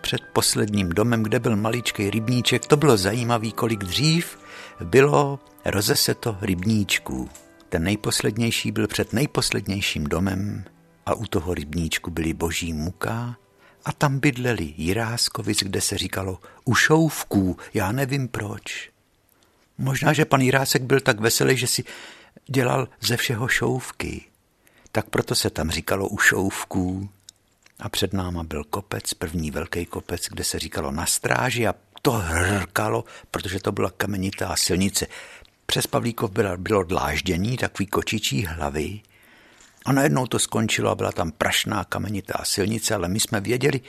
Před 0.00 0.20
posledním 0.32 0.88
domem, 0.88 1.22
kde 1.22 1.38
byl 1.38 1.56
maličký 1.56 2.10
rybníček, 2.10 2.66
to 2.66 2.76
bylo 2.76 2.96
zajímavý, 2.96 3.52
kolik 3.52 3.84
dřív 3.84 4.39
bylo 4.84 5.40
rozeseto 5.64 6.38
rybníčků. 6.40 7.28
Ten 7.68 7.82
nejposlednější 7.82 8.72
byl 8.72 8.88
před 8.88 9.12
nejposlednějším 9.12 10.04
domem 10.04 10.64
a 11.06 11.14
u 11.14 11.26
toho 11.26 11.54
rybníčku 11.54 12.10
byly 12.10 12.32
boží 12.32 12.72
muka 12.72 13.36
a 13.84 13.92
tam 13.92 14.18
bydleli 14.18 14.74
Jiráskovic, 14.76 15.58
kde 15.62 15.80
se 15.80 15.98
říkalo 15.98 16.38
u 16.64 16.74
šouvků, 16.74 17.56
já 17.74 17.92
nevím 17.92 18.28
proč. 18.28 18.90
Možná, 19.78 20.12
že 20.12 20.24
pan 20.24 20.40
Jirásek 20.40 20.82
byl 20.82 21.00
tak 21.00 21.20
veselý, 21.20 21.56
že 21.56 21.66
si 21.66 21.84
dělal 22.46 22.88
ze 23.00 23.16
všeho 23.16 23.48
šouvky. 23.48 24.24
Tak 24.92 25.10
proto 25.10 25.34
se 25.34 25.50
tam 25.50 25.70
říkalo 25.70 26.08
u 26.08 26.18
šouvků. 26.18 27.08
A 27.80 27.88
před 27.88 28.12
náma 28.12 28.42
byl 28.42 28.64
kopec, 28.64 29.14
první 29.14 29.50
velký 29.50 29.86
kopec, 29.86 30.26
kde 30.28 30.44
se 30.44 30.58
říkalo 30.58 30.90
na 30.90 31.06
stráži 31.06 31.66
a 31.66 31.74
to 32.02 32.12
hrkalo, 32.12 33.04
protože 33.30 33.60
to 33.60 33.72
byla 33.72 33.90
kamenitá 33.90 34.56
silnice. 34.56 35.06
Přes 35.66 35.86
Pavlíkov 35.86 36.30
bylo, 36.30 36.56
bylo 36.56 36.82
dláždění, 36.82 37.56
takový 37.56 37.86
kočičí 37.86 38.46
hlavy. 38.46 39.00
A 39.84 39.92
najednou 39.92 40.26
to 40.26 40.38
skončilo 40.38 40.90
a 40.90 40.94
byla 40.94 41.12
tam 41.12 41.32
prašná 41.32 41.84
kamenitá 41.84 42.44
silnice, 42.44 42.94
ale 42.94 43.08
my 43.08 43.20
jsme 43.20 43.40
věděli, 43.40 43.80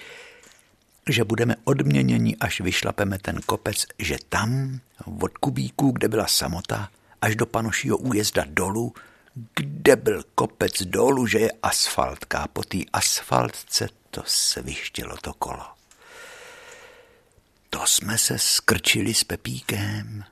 že 1.10 1.24
budeme 1.24 1.56
odměněni, 1.64 2.36
až 2.40 2.62
vyšlapeme 2.62 3.20
ten 3.20 3.40
kopec, 3.46 3.86
že 4.00 4.18
tam 4.30 4.80
od 5.22 5.38
Kubíků, 5.38 5.92
kde 5.92 6.08
byla 6.08 6.28
samota, 6.28 6.90
až 7.22 7.36
do 7.36 7.46
panošího 7.46 7.98
újezda 7.98 8.46
dolů, 8.48 8.94
kde 9.56 9.96
byl 9.96 10.24
kopec 10.36 10.82
dolů, 10.82 11.28
že 11.28 11.40
je 11.40 11.52
asfaltka 11.64 12.48
po 12.54 12.64
té 12.64 12.78
asfaltce 12.94 13.90
to 14.10 14.24
svištělo 14.26 15.18
to 15.22 15.34
kolo. 15.34 15.81
To 17.74 17.86
jsme 17.86 18.18
se 18.18 18.40
skrčili 18.40 19.14
s 19.14 19.24
Pepíkem, 19.24 20.24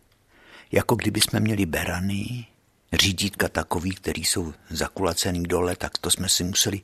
jako 0.71 0.95
kdyby 0.95 1.21
jsme 1.21 1.39
měli 1.39 1.65
berany, 1.65 2.45
řídítka 2.93 3.49
takový, 3.49 3.91
který 3.91 4.25
jsou 4.25 4.53
zakulacený 4.69 5.43
dole, 5.43 5.75
tak 5.75 5.97
to 5.97 6.11
jsme 6.11 6.29
si 6.29 6.43
museli, 6.43 6.81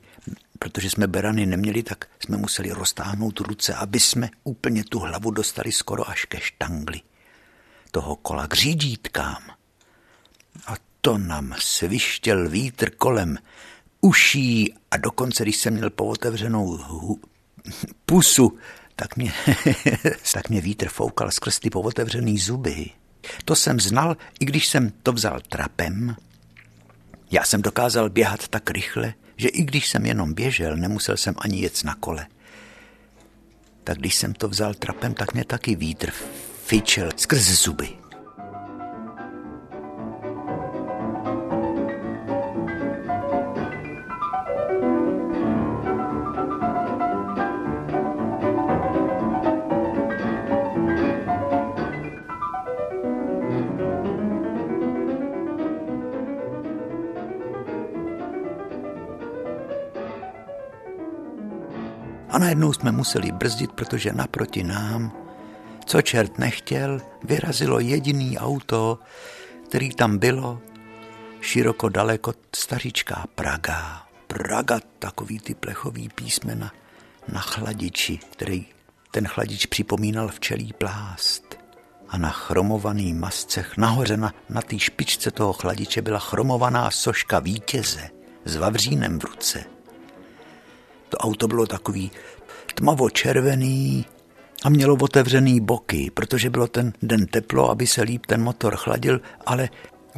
protože 0.58 0.90
jsme 0.90 1.06
berany 1.06 1.46
neměli, 1.46 1.82
tak 1.82 2.08
jsme 2.20 2.36
museli 2.36 2.70
roztáhnout 2.70 3.40
ruce, 3.40 3.74
aby 3.74 4.00
jsme 4.00 4.30
úplně 4.44 4.84
tu 4.84 4.98
hlavu 4.98 5.30
dostali 5.30 5.72
skoro 5.72 6.10
až 6.10 6.24
ke 6.24 6.40
štangli 6.40 7.00
toho 7.90 8.16
kola 8.16 8.46
k 8.46 8.54
řídítkám. 8.54 9.42
A 10.66 10.74
to 11.00 11.18
nám 11.18 11.54
svištěl 11.58 12.48
vítr 12.48 12.90
kolem 12.90 13.38
uší 14.00 14.74
a 14.90 14.96
dokonce, 14.96 15.42
když 15.42 15.56
jsem 15.56 15.74
měl 15.74 15.90
pootevřenou 15.90 16.78
pusu, 18.06 18.58
tak 18.96 19.16
mě, 19.16 19.32
tak 20.32 20.48
mě 20.48 20.60
vítr 20.60 20.88
foukal 20.88 21.30
skrz 21.30 21.58
ty 21.58 21.70
pootevřený 21.70 22.38
zuby. 22.38 22.90
To 23.44 23.56
jsem 23.56 23.80
znal, 23.80 24.16
i 24.40 24.44
když 24.44 24.68
jsem 24.68 24.92
to 25.02 25.12
vzal 25.12 25.40
trapem. 25.48 26.16
Já 27.30 27.44
jsem 27.44 27.62
dokázal 27.62 28.10
běhat 28.10 28.48
tak 28.48 28.70
rychle, 28.70 29.14
že 29.36 29.48
i 29.48 29.62
když 29.62 29.88
jsem 29.88 30.06
jenom 30.06 30.34
běžel, 30.34 30.76
nemusel 30.76 31.16
jsem 31.16 31.34
ani 31.38 31.60
jet 31.60 31.84
na 31.84 31.94
kole. 31.94 32.26
Tak 33.84 33.98
když 33.98 34.14
jsem 34.14 34.34
to 34.34 34.48
vzal 34.48 34.74
trapem, 34.74 35.14
tak 35.14 35.34
mě 35.34 35.44
taky 35.44 35.76
vítr 35.76 36.10
fičel 36.66 37.10
skrz 37.16 37.42
zuby. 37.42 38.05
Najednou 62.46 62.72
jsme 62.72 62.92
museli 62.92 63.32
brzdit, 63.32 63.72
protože 63.72 64.12
naproti 64.12 64.62
nám, 64.62 65.12
co 65.86 66.02
čert 66.02 66.38
nechtěl, 66.38 67.00
vyrazilo 67.24 67.80
jediný 67.80 68.38
auto, 68.38 68.98
který 69.68 69.90
tam 69.90 70.18
bylo, 70.18 70.60
široko 71.40 71.88
daleko 71.88 72.32
stařičká 72.56 73.24
Praga. 73.34 74.02
Praga, 74.26 74.80
takový 74.98 75.38
ty 75.38 75.54
plechový 75.54 76.08
písmena 76.08 76.72
na 77.32 77.40
chladiči, 77.40 78.18
který 78.18 78.66
ten 79.10 79.28
chladič 79.28 79.66
připomínal 79.66 80.28
včelí 80.28 80.72
plást. 80.72 81.58
A 82.08 82.18
na 82.18 82.30
chromovaný 82.30 83.14
mascech 83.14 83.76
nahoře 83.76 84.16
na, 84.16 84.34
na 84.48 84.62
té 84.62 84.78
špičce 84.78 85.30
toho 85.30 85.52
chladiče 85.52 86.02
byla 86.02 86.18
chromovaná 86.18 86.90
soška 86.90 87.38
vítěze 87.38 88.10
s 88.44 88.56
vavřínem 88.56 89.18
v 89.18 89.24
ruce. 89.24 89.64
To 91.08 91.16
auto 91.16 91.48
bylo 91.48 91.66
takový 91.66 92.10
tmavo-červený 92.80 94.04
a 94.64 94.68
mělo 94.68 94.96
otevřený 95.00 95.60
boky, 95.60 96.10
protože 96.14 96.50
bylo 96.50 96.66
ten 96.66 96.92
den 97.02 97.26
teplo, 97.26 97.70
aby 97.70 97.86
se 97.86 98.02
líp 98.02 98.26
ten 98.26 98.42
motor 98.42 98.76
chladil, 98.76 99.20
ale 99.46 99.68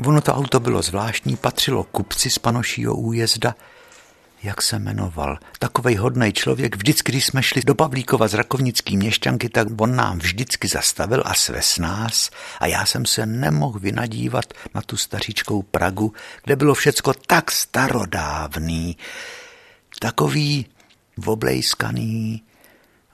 ono 0.06 0.20
to 0.20 0.34
auto 0.34 0.60
bylo 0.60 0.82
zvláštní, 0.82 1.36
patřilo 1.36 1.84
kupci 1.84 2.30
z 2.30 2.38
panošího 2.38 2.94
újezda, 2.94 3.54
jak 4.42 4.62
se 4.62 4.78
jmenoval, 4.78 5.38
takovej 5.58 5.94
hodnej 5.94 6.32
člověk, 6.32 6.76
vždycky, 6.76 7.12
když 7.12 7.26
jsme 7.26 7.42
šli 7.42 7.62
do 7.66 7.74
Pavlíkova 7.74 8.28
z 8.28 8.34
rakovnický 8.34 8.96
měšťanky, 8.96 9.48
tak 9.48 9.68
on 9.80 9.96
nám 9.96 10.18
vždycky 10.18 10.68
zastavil 10.68 11.22
a 11.26 11.34
svez 11.34 11.78
nás. 11.78 12.30
A 12.60 12.66
já 12.66 12.86
jsem 12.86 13.06
se 13.06 13.26
nemohl 13.26 13.78
vynadívat 13.78 14.44
na 14.74 14.82
tu 14.82 14.96
staříčkou 14.96 15.62
Pragu, 15.62 16.12
kde 16.44 16.56
bylo 16.56 16.74
všecko 16.74 17.14
tak 17.26 17.50
starodávný, 17.50 18.96
takový 20.00 20.66
oblejskaný, 21.26 22.42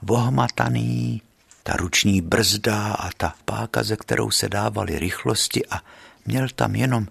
vohmataný, 0.05 1.21
ta 1.63 1.73
ruční 1.73 2.21
brzda 2.21 2.93
a 2.93 3.09
ta 3.17 3.33
páka, 3.45 3.83
ze 3.83 3.97
kterou 3.97 4.31
se 4.31 4.49
dávaly 4.49 4.99
rychlosti 4.99 5.65
a 5.65 5.81
měl 6.25 6.47
tam 6.55 6.75
jenom 6.75 7.07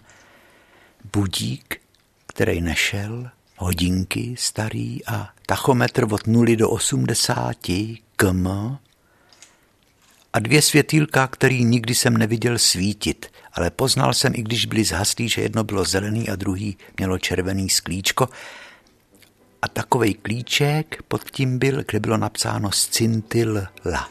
budík, 1.12 1.80
který 2.26 2.60
nešel, 2.60 3.30
hodinky 3.56 4.34
starý 4.38 5.06
a 5.06 5.28
tachometr 5.46 6.06
od 6.10 6.26
0 6.26 6.56
do 6.56 6.70
80 6.70 7.56
km 8.16 8.46
a 10.32 10.38
dvě 10.38 10.62
světýlka, 10.62 11.26
který 11.26 11.64
nikdy 11.64 11.94
jsem 11.94 12.16
neviděl 12.16 12.58
svítit, 12.58 13.26
ale 13.52 13.70
poznal 13.70 14.14
jsem, 14.14 14.32
i 14.34 14.42
když 14.42 14.66
byly 14.66 14.84
zhaslí, 14.84 15.28
že 15.28 15.42
jedno 15.42 15.64
bylo 15.64 15.84
zelený 15.84 16.28
a 16.28 16.36
druhý 16.36 16.76
mělo 16.98 17.18
červený 17.18 17.70
sklíčko 17.70 18.28
a 19.64 19.68
takovej 19.68 20.14
klíček 20.14 21.02
pod 21.08 21.30
tím 21.30 21.58
byl, 21.58 21.82
kde 21.88 22.00
bylo 22.00 22.16
napsáno 22.16 22.72
scintilla. 22.72 24.08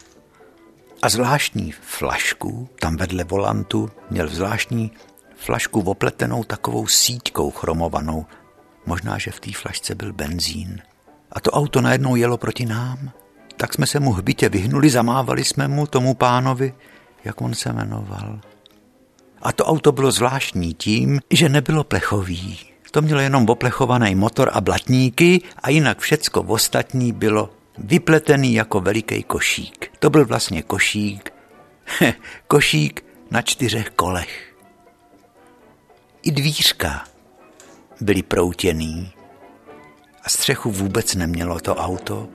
A 1.01 1.09
zvláštní 1.09 1.71
flašku, 1.71 2.69
tam 2.79 2.97
vedle 2.97 3.23
volantu, 3.23 3.89
měl 4.09 4.27
zvláštní 4.27 4.91
flašku 5.35 5.81
opletenou 5.81 6.43
takovou 6.43 6.87
síťkou 6.87 7.51
chromovanou. 7.51 8.25
Možná, 8.85 9.17
že 9.17 9.31
v 9.31 9.39
té 9.39 9.51
flašce 9.51 9.95
byl 9.95 10.13
benzín. 10.13 10.81
A 11.31 11.39
to 11.39 11.51
auto 11.51 11.81
najednou 11.81 12.15
jelo 12.15 12.37
proti 12.37 12.65
nám. 12.65 13.11
Tak 13.57 13.73
jsme 13.73 13.87
se 13.87 13.99
mu 13.99 14.11
hbitě 14.11 14.49
vyhnuli, 14.49 14.89
zamávali 14.89 15.43
jsme 15.43 15.67
mu, 15.67 15.87
tomu 15.87 16.13
pánovi, 16.13 16.73
jak 17.23 17.41
on 17.41 17.53
se 17.53 17.73
jmenoval. 17.73 18.39
A 19.41 19.51
to 19.51 19.65
auto 19.65 19.91
bylo 19.91 20.11
zvláštní 20.11 20.73
tím, 20.73 21.19
že 21.31 21.49
nebylo 21.49 21.83
plechový. 21.83 22.72
To 22.93 23.01
mělo 23.01 23.21
jenom 23.21 23.49
oplechovaný 23.49 24.15
motor 24.15 24.49
a 24.53 24.61
blatníky 24.61 25.41
a 25.63 25.69
jinak 25.69 25.99
všecko 25.99 26.41
ostatní 26.41 27.11
bylo 27.11 27.49
vypletený 27.77 28.53
jako 28.53 28.79
veliký 28.81 29.23
košík. 29.23 29.91
To 29.99 30.09
byl 30.09 30.25
vlastně 30.25 30.61
košík, 30.61 31.33
košík 32.47 33.05
na 33.31 33.41
čtyřech 33.41 33.89
kolech. 33.89 34.55
I 36.23 36.31
dvířka 36.31 37.03
byly 38.01 38.23
proutěný 38.23 39.13
a 40.23 40.29
střechu 40.29 40.71
vůbec 40.71 41.15
nemělo 41.15 41.59
to 41.59 41.75
auto. 41.75 42.29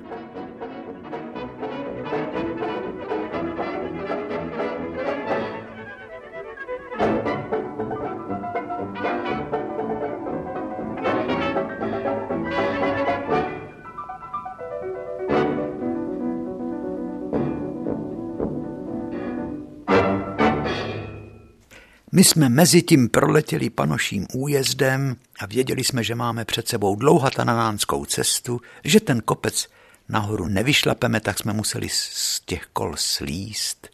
My 22.19 22.25
jsme 22.25 22.49
mezi 22.49 22.83
tím 22.83 23.09
proletěli 23.09 23.71
panoším 23.71 24.27
újezdem 24.35 25.17
a 25.41 25.47
věděli 25.47 25.85
jsme, 25.85 26.05
že 26.05 26.15
máme 26.15 26.45
před 26.45 26.69
sebou 26.69 26.97
dlouhatananánskou 26.97 28.05
cestu, 28.05 28.61
že 28.85 29.01
ten 29.01 29.21
kopec 29.21 29.69
nahoru 30.09 30.47
nevyšlapeme, 30.49 31.21
tak 31.21 31.39
jsme 31.39 31.53
museli 31.53 31.89
z 31.89 32.41
těch 32.45 32.67
kol 32.73 32.97
slíst, 32.97 33.89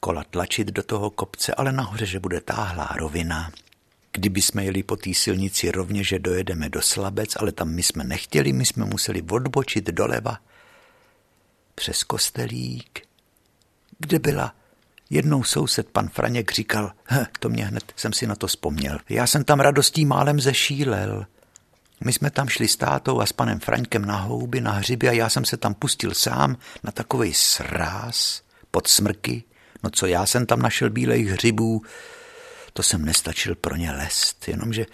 kola 0.00 0.24
tlačit 0.24 0.68
do 0.68 0.82
toho 0.82 1.10
kopce, 1.10 1.54
ale 1.54 1.72
nahoře, 1.72 2.06
že 2.06 2.20
bude 2.20 2.40
táhlá 2.40 2.96
rovina. 2.98 3.52
Kdyby 4.12 4.42
jsme 4.42 4.64
jeli 4.64 4.82
po 4.82 4.96
té 4.96 5.14
silnici 5.14 5.70
rovně, 5.70 6.04
že 6.04 6.18
dojedeme 6.18 6.68
do 6.68 6.82
Slabec, 6.82 7.36
ale 7.36 7.52
tam 7.52 7.68
my 7.68 7.82
jsme 7.82 8.04
nechtěli, 8.04 8.52
my 8.52 8.66
jsme 8.66 8.84
museli 8.84 9.22
odbočit 9.30 9.84
doleva 9.84 10.38
přes 11.74 12.04
kostelík, 12.04 13.00
kde 13.98 14.18
byla 14.18 14.61
Jednou 15.12 15.44
soused 15.44 15.88
pan 15.90 16.08
Franěk 16.08 16.52
říkal, 16.52 16.92
to 17.40 17.48
mě 17.48 17.64
hned 17.64 17.92
jsem 17.96 18.12
si 18.12 18.26
na 18.26 18.34
to 18.34 18.46
vzpomněl. 18.46 18.98
Já 19.08 19.26
jsem 19.26 19.44
tam 19.44 19.60
radostí 19.60 20.06
málem 20.06 20.40
zešílel. 20.40 21.26
My 22.04 22.12
jsme 22.12 22.30
tam 22.30 22.48
šli 22.48 22.68
s 22.68 22.76
tátou 22.76 23.20
a 23.20 23.26
s 23.26 23.32
panem 23.32 23.60
Fraňkem 23.60 24.04
na 24.04 24.16
houby, 24.16 24.60
na 24.60 24.72
hřiby 24.72 25.08
a 25.08 25.12
já 25.12 25.28
jsem 25.28 25.44
se 25.44 25.56
tam 25.56 25.74
pustil 25.74 26.14
sám 26.14 26.56
na 26.82 26.92
takový 26.92 27.34
sráz 27.34 28.42
pod 28.70 28.88
smrky. 28.88 29.44
No 29.82 29.90
co 29.90 30.06
já 30.06 30.26
jsem 30.26 30.46
tam 30.46 30.62
našel 30.62 30.90
bílejch 30.90 31.28
hřibů, 31.28 31.82
to 32.72 32.82
jsem 32.82 33.04
nestačil 33.04 33.54
pro 33.54 33.76
ně 33.76 33.92
lest, 33.92 34.48
jenomže 34.48 34.86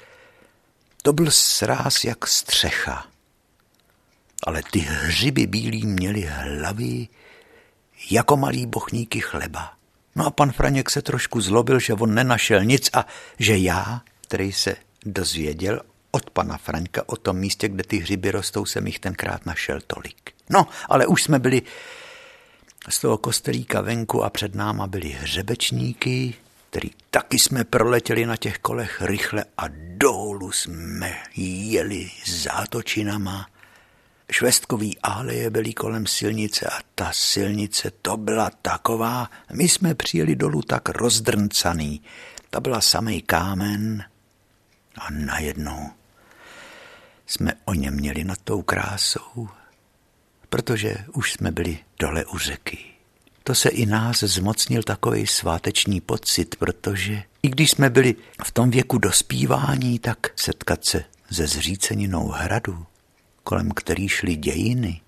to 1.02 1.12
byl 1.12 1.30
sráz 1.30 2.04
jak 2.04 2.26
střecha. 2.26 3.06
Ale 4.46 4.62
ty 4.70 4.78
hřiby 4.78 5.46
bílí 5.46 5.86
měly 5.86 6.20
hlavy 6.30 7.08
jako 8.10 8.36
malý 8.36 8.66
bochníky 8.66 9.20
chleba. 9.20 9.77
No 10.18 10.26
a 10.26 10.30
pan 10.30 10.52
Franěk 10.52 10.90
se 10.90 11.02
trošku 11.02 11.40
zlobil, 11.40 11.80
že 11.80 11.94
on 11.94 12.14
nenašel 12.14 12.64
nic 12.64 12.90
a 12.92 13.06
že 13.38 13.58
já, 13.58 14.00
který 14.20 14.52
se 14.52 14.76
dozvěděl 15.04 15.80
od 16.10 16.30
pana 16.30 16.56
Fraňka 16.56 17.02
o 17.06 17.16
tom 17.16 17.36
místě, 17.36 17.68
kde 17.68 17.84
ty 17.84 17.98
hřiby 17.98 18.30
rostou, 18.30 18.64
jsem 18.64 18.86
jich 18.86 18.98
tenkrát 18.98 19.46
našel 19.46 19.78
tolik. 19.86 20.32
No, 20.50 20.66
ale 20.88 21.06
už 21.06 21.22
jsme 21.22 21.38
byli 21.38 21.62
z 22.88 23.00
toho 23.00 23.18
kostelíka 23.18 23.80
venku 23.80 24.24
a 24.24 24.30
před 24.30 24.54
náma 24.54 24.86
byli 24.86 25.08
hřebečníky, 25.08 26.34
který 26.70 26.90
taky 27.10 27.38
jsme 27.38 27.64
proletěli 27.64 28.26
na 28.26 28.36
těch 28.36 28.58
kolech 28.58 29.02
rychle 29.02 29.44
a 29.58 29.64
dolů 29.96 30.52
jsme 30.52 31.16
jeli 31.36 32.10
zátočinama 32.26 33.46
švestkový 34.32 34.98
aleje 34.98 35.50
byly 35.50 35.74
kolem 35.74 36.06
silnice 36.06 36.66
a 36.66 36.78
ta 36.94 37.12
silnice 37.12 37.90
to 38.02 38.16
byla 38.16 38.50
taková, 38.62 39.30
my 39.52 39.68
jsme 39.68 39.94
přijeli 39.94 40.36
dolů 40.36 40.62
tak 40.62 40.88
rozdrncaný, 40.88 42.02
to 42.50 42.60
byla 42.60 42.80
samý 42.80 43.22
kámen 43.22 44.04
a 44.98 45.10
najednou 45.10 45.90
jsme 47.26 47.52
o 47.64 47.74
něm 47.74 47.94
měli 47.94 48.24
nad 48.24 48.38
tou 48.44 48.62
krásou, 48.62 49.48
protože 50.48 50.96
už 51.12 51.32
jsme 51.32 51.50
byli 51.50 51.78
dole 51.98 52.24
u 52.24 52.38
řeky. 52.38 52.78
To 53.44 53.54
se 53.54 53.68
i 53.68 53.86
nás 53.86 54.18
zmocnil 54.18 54.82
takový 54.82 55.26
sváteční 55.26 56.00
pocit, 56.00 56.56
protože 56.56 57.22
i 57.42 57.48
když 57.48 57.70
jsme 57.70 57.90
byli 57.90 58.14
v 58.44 58.52
tom 58.52 58.70
věku 58.70 58.98
dospívání, 58.98 59.98
tak 59.98 60.18
setkat 60.36 60.84
se 60.84 61.04
se 61.30 61.46
zříceninou 61.46 62.28
hradu 62.28 62.86
kolem 63.48 63.70
který 63.70 64.08
šly 64.08 64.36
dějiny. 64.36 65.00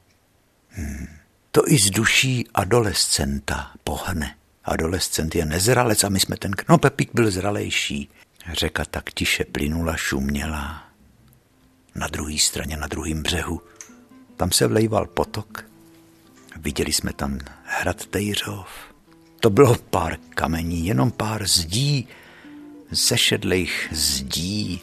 Hmm. 0.68 1.06
To 1.50 1.62
i 1.68 1.78
z 1.78 1.90
duší 1.90 2.48
adolescenta 2.54 3.70
pohne. 3.84 4.36
Adolescent 4.64 5.34
je 5.34 5.44
nezralec 5.44 6.04
a 6.04 6.08
my 6.08 6.20
jsme 6.20 6.36
ten... 6.36 6.54
No, 6.68 6.78
Pepík 6.78 7.10
byl 7.14 7.30
zralejší. 7.30 8.08
Řeka 8.52 8.84
tak 8.84 9.12
tiše 9.12 9.44
plynula, 9.44 9.96
šuměla. 9.96 10.84
Na 11.94 12.06
druhé 12.06 12.38
straně, 12.38 12.76
na 12.76 12.86
druhém 12.86 13.22
břehu, 13.22 13.60
tam 14.36 14.52
se 14.52 14.66
vlejval 14.66 15.06
potok. 15.06 15.64
Viděli 16.56 16.92
jsme 16.92 17.12
tam 17.12 17.38
hrad 17.64 18.06
Tejřov. 18.06 18.68
To 19.40 19.50
bylo 19.50 19.74
pár 19.74 20.16
kamení, 20.34 20.86
jenom 20.86 21.10
pár 21.10 21.46
zdí, 21.48 22.08
zešedlejch 22.90 23.88
zdí, 23.92 24.82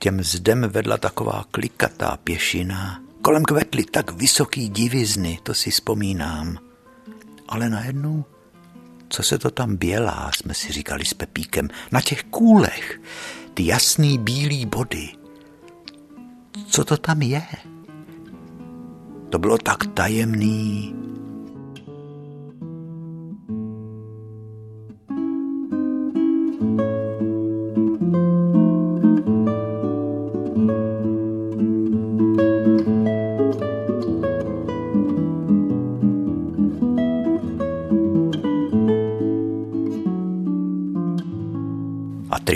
těm 0.00 0.22
zdem 0.22 0.66
vedla 0.68 0.98
taková 0.98 1.44
klikatá 1.50 2.16
pěšina, 2.24 3.00
Kolem 3.22 3.44
kvetly 3.44 3.84
tak 3.84 4.12
vysoký 4.12 4.68
divizny, 4.68 5.38
to 5.42 5.54
si 5.54 5.70
vzpomínám. 5.70 6.58
Ale 7.48 7.68
najednou, 7.68 8.24
co 9.08 9.22
se 9.22 9.38
to 9.38 9.50
tam 9.50 9.76
bělá, 9.76 10.30
jsme 10.34 10.54
si 10.54 10.72
říkali 10.72 11.04
s 11.04 11.14
Pepíkem, 11.14 11.68
na 11.92 12.00
těch 12.00 12.24
kůlech, 12.24 13.00
ty 13.54 13.66
jasný 13.66 14.18
bílý 14.18 14.66
body. 14.66 15.08
Co 16.66 16.84
to 16.84 16.96
tam 16.96 17.22
je? 17.22 17.42
To 19.30 19.38
bylo 19.38 19.58
tak 19.58 19.86
tajemný, 19.86 20.94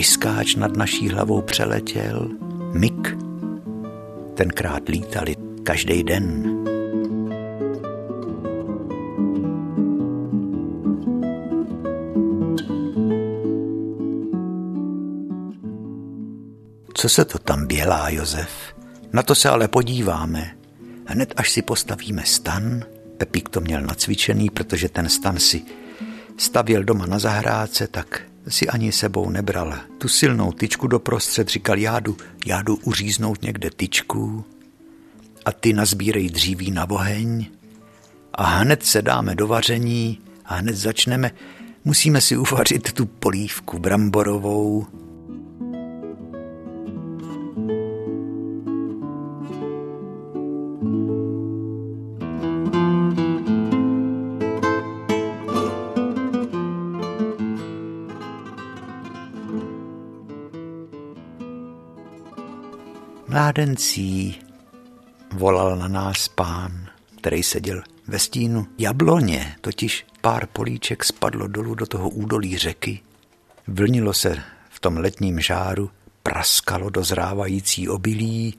tryskáč 0.05 0.55
nad 0.55 0.77
naší 0.77 1.09
hlavou 1.09 1.43
přeletěl, 1.43 2.29
Mik. 2.73 3.17
Tenkrát 4.35 4.89
lítali 4.89 5.37
každý 5.63 6.03
den. 6.03 6.25
Co 16.95 17.09
se 17.09 17.25
to 17.25 17.39
tam 17.39 17.67
bělá, 17.67 18.09
Josef? 18.09 18.51
Na 19.13 19.23
to 19.23 19.35
se 19.35 19.49
ale 19.49 19.69
podíváme. 19.69 20.57
Hned 21.07 21.35
až 21.37 21.51
si 21.51 21.63
postavíme 21.63 22.23
stan, 22.25 22.85
Pepík 23.19 23.49
to 23.49 23.61
měl 23.61 23.81
nacvičený, 23.81 24.51
protože 24.51 24.89
ten 24.89 25.09
stan 25.09 25.39
si 25.39 25.63
stavěl 26.37 26.85
doma 26.85 27.07
na 27.07 27.19
zahrádce, 27.19 27.87
tak 27.87 28.34
si 28.49 28.69
ani 28.69 28.93
sebou 28.93 29.31
nebral. 29.31 29.79
Tu 29.99 30.09
silnou 30.09 30.53
tyčku 30.53 30.87
doprostřed 30.87 31.49
říkal, 31.49 31.79
jádu, 31.79 32.17
jádu 32.47 32.77
uříznout 32.77 33.43
někde 33.43 33.71
tyčku 33.71 34.45
a 35.45 35.53
ty 35.53 35.73
nazbírej 35.73 36.29
dříví 36.29 36.71
na 36.71 36.91
oheň 36.91 37.47
a 38.35 38.47
hned 38.47 38.87
se 38.87 39.03
dáme 39.03 39.35
do 39.35 39.47
vaření 39.47 40.19
a 40.45 40.55
hned 40.55 40.77
začneme, 40.77 41.31
musíme 41.85 42.21
si 42.21 42.37
uvařit 42.37 42.93
tu 42.93 43.07
polívku 43.07 43.79
bramborovou, 43.79 44.87
Mládencí, 63.55 64.39
volal 65.33 65.77
na 65.77 65.89
nás 65.89 66.29
pán, 66.29 66.89
který 67.19 67.43
seděl 67.43 67.83
ve 68.07 68.19
stínu 68.19 68.67
jabloně, 68.79 69.57
totiž 69.61 70.07
pár 70.21 70.47
políček 70.47 71.05
spadlo 71.05 71.47
dolů 71.47 71.75
do 71.75 71.87
toho 71.87 72.09
údolí 72.09 72.59
řeky. 72.59 73.01
Vlnilo 73.67 74.13
se 74.13 74.43
v 74.71 74.81
tom 74.81 74.97
letním 74.97 75.41
žáru, 75.41 75.91
praskalo 76.23 76.91
dozrávající 76.91 77.89
obilí, 77.89 78.55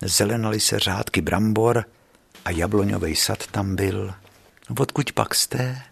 zelenaly 0.00 0.60
se 0.60 0.78
řádky 0.78 1.20
brambor 1.20 1.84
a 2.44 2.50
jabloňový 2.50 3.16
sad 3.16 3.46
tam 3.46 3.76
byl. 3.76 4.14
Odkud 4.78 5.12
pak 5.12 5.34
jste? 5.34 5.82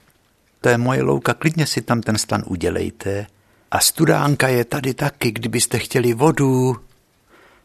To 0.61 0.68
je 0.68 0.79
moje 0.79 1.03
louka, 1.03 1.35
klidně 1.35 1.66
si 1.66 1.83
tam 1.83 2.00
ten 2.00 2.18
stan 2.18 2.42
udělejte. 2.46 3.26
A 3.70 3.81
studánka 3.81 4.48
je 4.48 4.64
tady 4.64 4.94
taky, 4.94 5.31
kdybyste 5.31 5.79
chtěli 5.79 6.14
vodu 6.14 6.76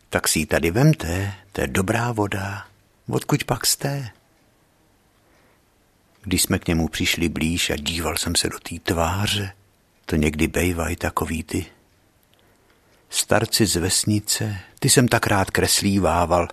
tak 0.10 0.28
si 0.28 0.40
ji 0.40 0.46
tady 0.46 0.72
vemte, 0.72 1.34
to 1.52 1.62
je 1.62 1.68
dobrá 1.68 2.12
voda. 2.12 2.68
Odkud 3.10 3.44
pak 3.44 3.66
jste? 3.66 4.10
Když 6.22 6.42
jsme 6.42 6.60
k 6.60 6.68
němu 6.68 6.88
přišli 6.88 7.30
blíž 7.30 7.70
a 7.70 7.76
díval 7.76 8.18
jsem 8.18 8.36
se 8.36 8.50
do 8.50 8.60
té 8.60 8.76
tváře, 8.80 9.54
to 10.06 10.16
někdy 10.16 10.48
bejvají 10.48 10.96
takový 10.96 11.44
ty 11.44 11.66
starci 13.10 13.66
z 13.66 13.76
vesnice, 13.76 14.60
ty 14.80 14.90
jsem 14.90 15.08
tak 15.08 15.28
rád 15.28 15.52
kreslívával, 15.52 16.48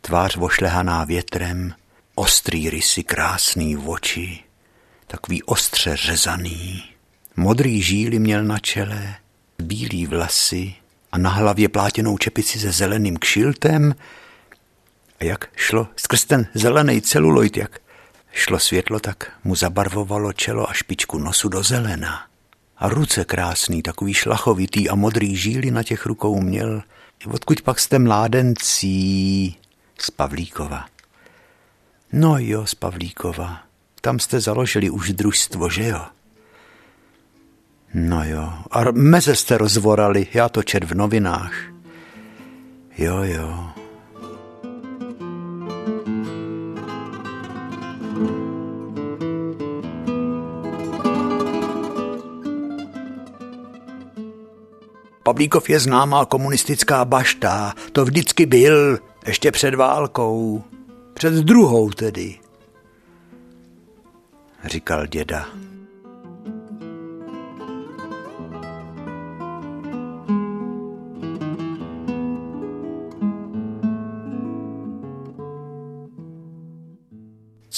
tvář 0.00 0.36
vošlehaná 0.36 1.04
větrem, 1.04 1.74
ostrý 2.14 2.70
rysy, 2.70 3.02
krásný 3.02 3.76
oči, 3.76 4.38
takový 5.06 5.42
ostře 5.42 5.96
řezaný. 5.96 6.84
Modrý 7.36 7.82
žíly 7.82 8.18
měl 8.18 8.44
na 8.44 8.58
čele, 8.58 9.14
bílý 9.58 10.06
vlasy, 10.06 10.74
a 11.12 11.18
na 11.18 11.30
hlavě 11.30 11.68
plátěnou 11.68 12.18
čepici 12.18 12.58
se 12.58 12.72
zeleným 12.72 13.16
kšiltem. 13.16 13.94
A 15.20 15.24
jak 15.24 15.48
šlo 15.56 15.88
skrz 15.96 16.24
ten 16.24 16.46
zelený 16.54 17.02
celuloid, 17.02 17.56
jak 17.56 17.80
šlo 18.32 18.58
světlo, 18.58 19.00
tak 19.00 19.32
mu 19.44 19.54
zabarvovalo 19.54 20.32
čelo 20.32 20.70
a 20.70 20.72
špičku 20.72 21.18
nosu 21.18 21.48
do 21.48 21.62
zelena. 21.62 22.26
A 22.76 22.88
ruce 22.88 23.24
krásný, 23.24 23.82
takový 23.82 24.14
šlachovitý 24.14 24.88
a 24.88 24.94
modrý 24.94 25.36
žíly 25.36 25.70
na 25.70 25.82
těch 25.82 26.06
rukou 26.06 26.40
měl. 26.40 26.82
Odkud 27.26 27.62
pak 27.62 27.80
jste 27.80 27.98
mládencí? 27.98 29.56
Z 29.98 30.10
Pavlíkova. 30.10 30.86
No 32.12 32.38
jo, 32.38 32.66
z 32.66 32.74
Pavlíkova. 32.74 33.62
Tam 34.00 34.18
jste 34.18 34.40
založili 34.40 34.90
už 34.90 35.12
družstvo, 35.12 35.68
že 35.68 35.84
jo? 35.84 36.06
No 37.94 38.24
jo, 38.24 38.52
a 38.70 38.84
meze 38.92 39.36
jste 39.36 39.58
rozvorali, 39.58 40.26
já 40.34 40.48
to 40.48 40.62
čet 40.62 40.84
v 40.84 40.94
novinách. 40.94 41.52
Jo, 42.98 43.22
jo. 43.22 43.70
Pavlíkov 55.22 55.70
je 55.70 55.80
známá 55.80 56.24
komunistická 56.24 57.04
bašta, 57.04 57.74
to 57.92 58.04
vždycky 58.04 58.46
byl, 58.46 58.98
ještě 59.26 59.52
před 59.52 59.74
válkou. 59.74 60.64
Před 61.14 61.34
druhou 61.34 61.90
tedy, 61.90 62.38
říkal 64.64 65.06
děda. 65.06 65.46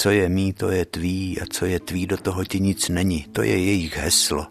Co 0.02 0.10
je 0.10 0.28
mý, 0.28 0.52
to 0.52 0.70
je 0.70 0.84
tvý 0.84 1.40
a 1.40 1.46
co 1.50 1.66
je 1.66 1.80
tvý, 1.80 2.06
do 2.06 2.16
toho 2.16 2.44
ti 2.44 2.60
nic 2.60 2.88
není. 2.88 3.26
To 3.32 3.42
je 3.42 3.58
jejich 3.58 3.96
heslo. 3.96 4.46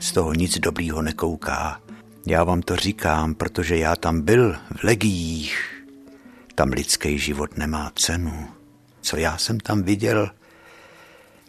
Z 0.00 0.12
toho 0.12 0.34
nic 0.34 0.58
dobrýho 0.58 1.02
nekouká. 1.02 1.80
Já 2.26 2.44
vám 2.44 2.62
to 2.62 2.76
říkám, 2.76 3.34
protože 3.34 3.76
já 3.76 3.96
tam 3.96 4.20
byl 4.20 4.52
v 4.52 4.84
legiích. 4.84 5.84
Tam 6.54 6.68
lidský 6.68 7.18
život 7.18 7.56
nemá 7.56 7.92
cenu. 7.94 8.48
Co 9.00 9.16
já 9.16 9.38
jsem 9.38 9.60
tam 9.60 9.82
viděl, 9.82 10.30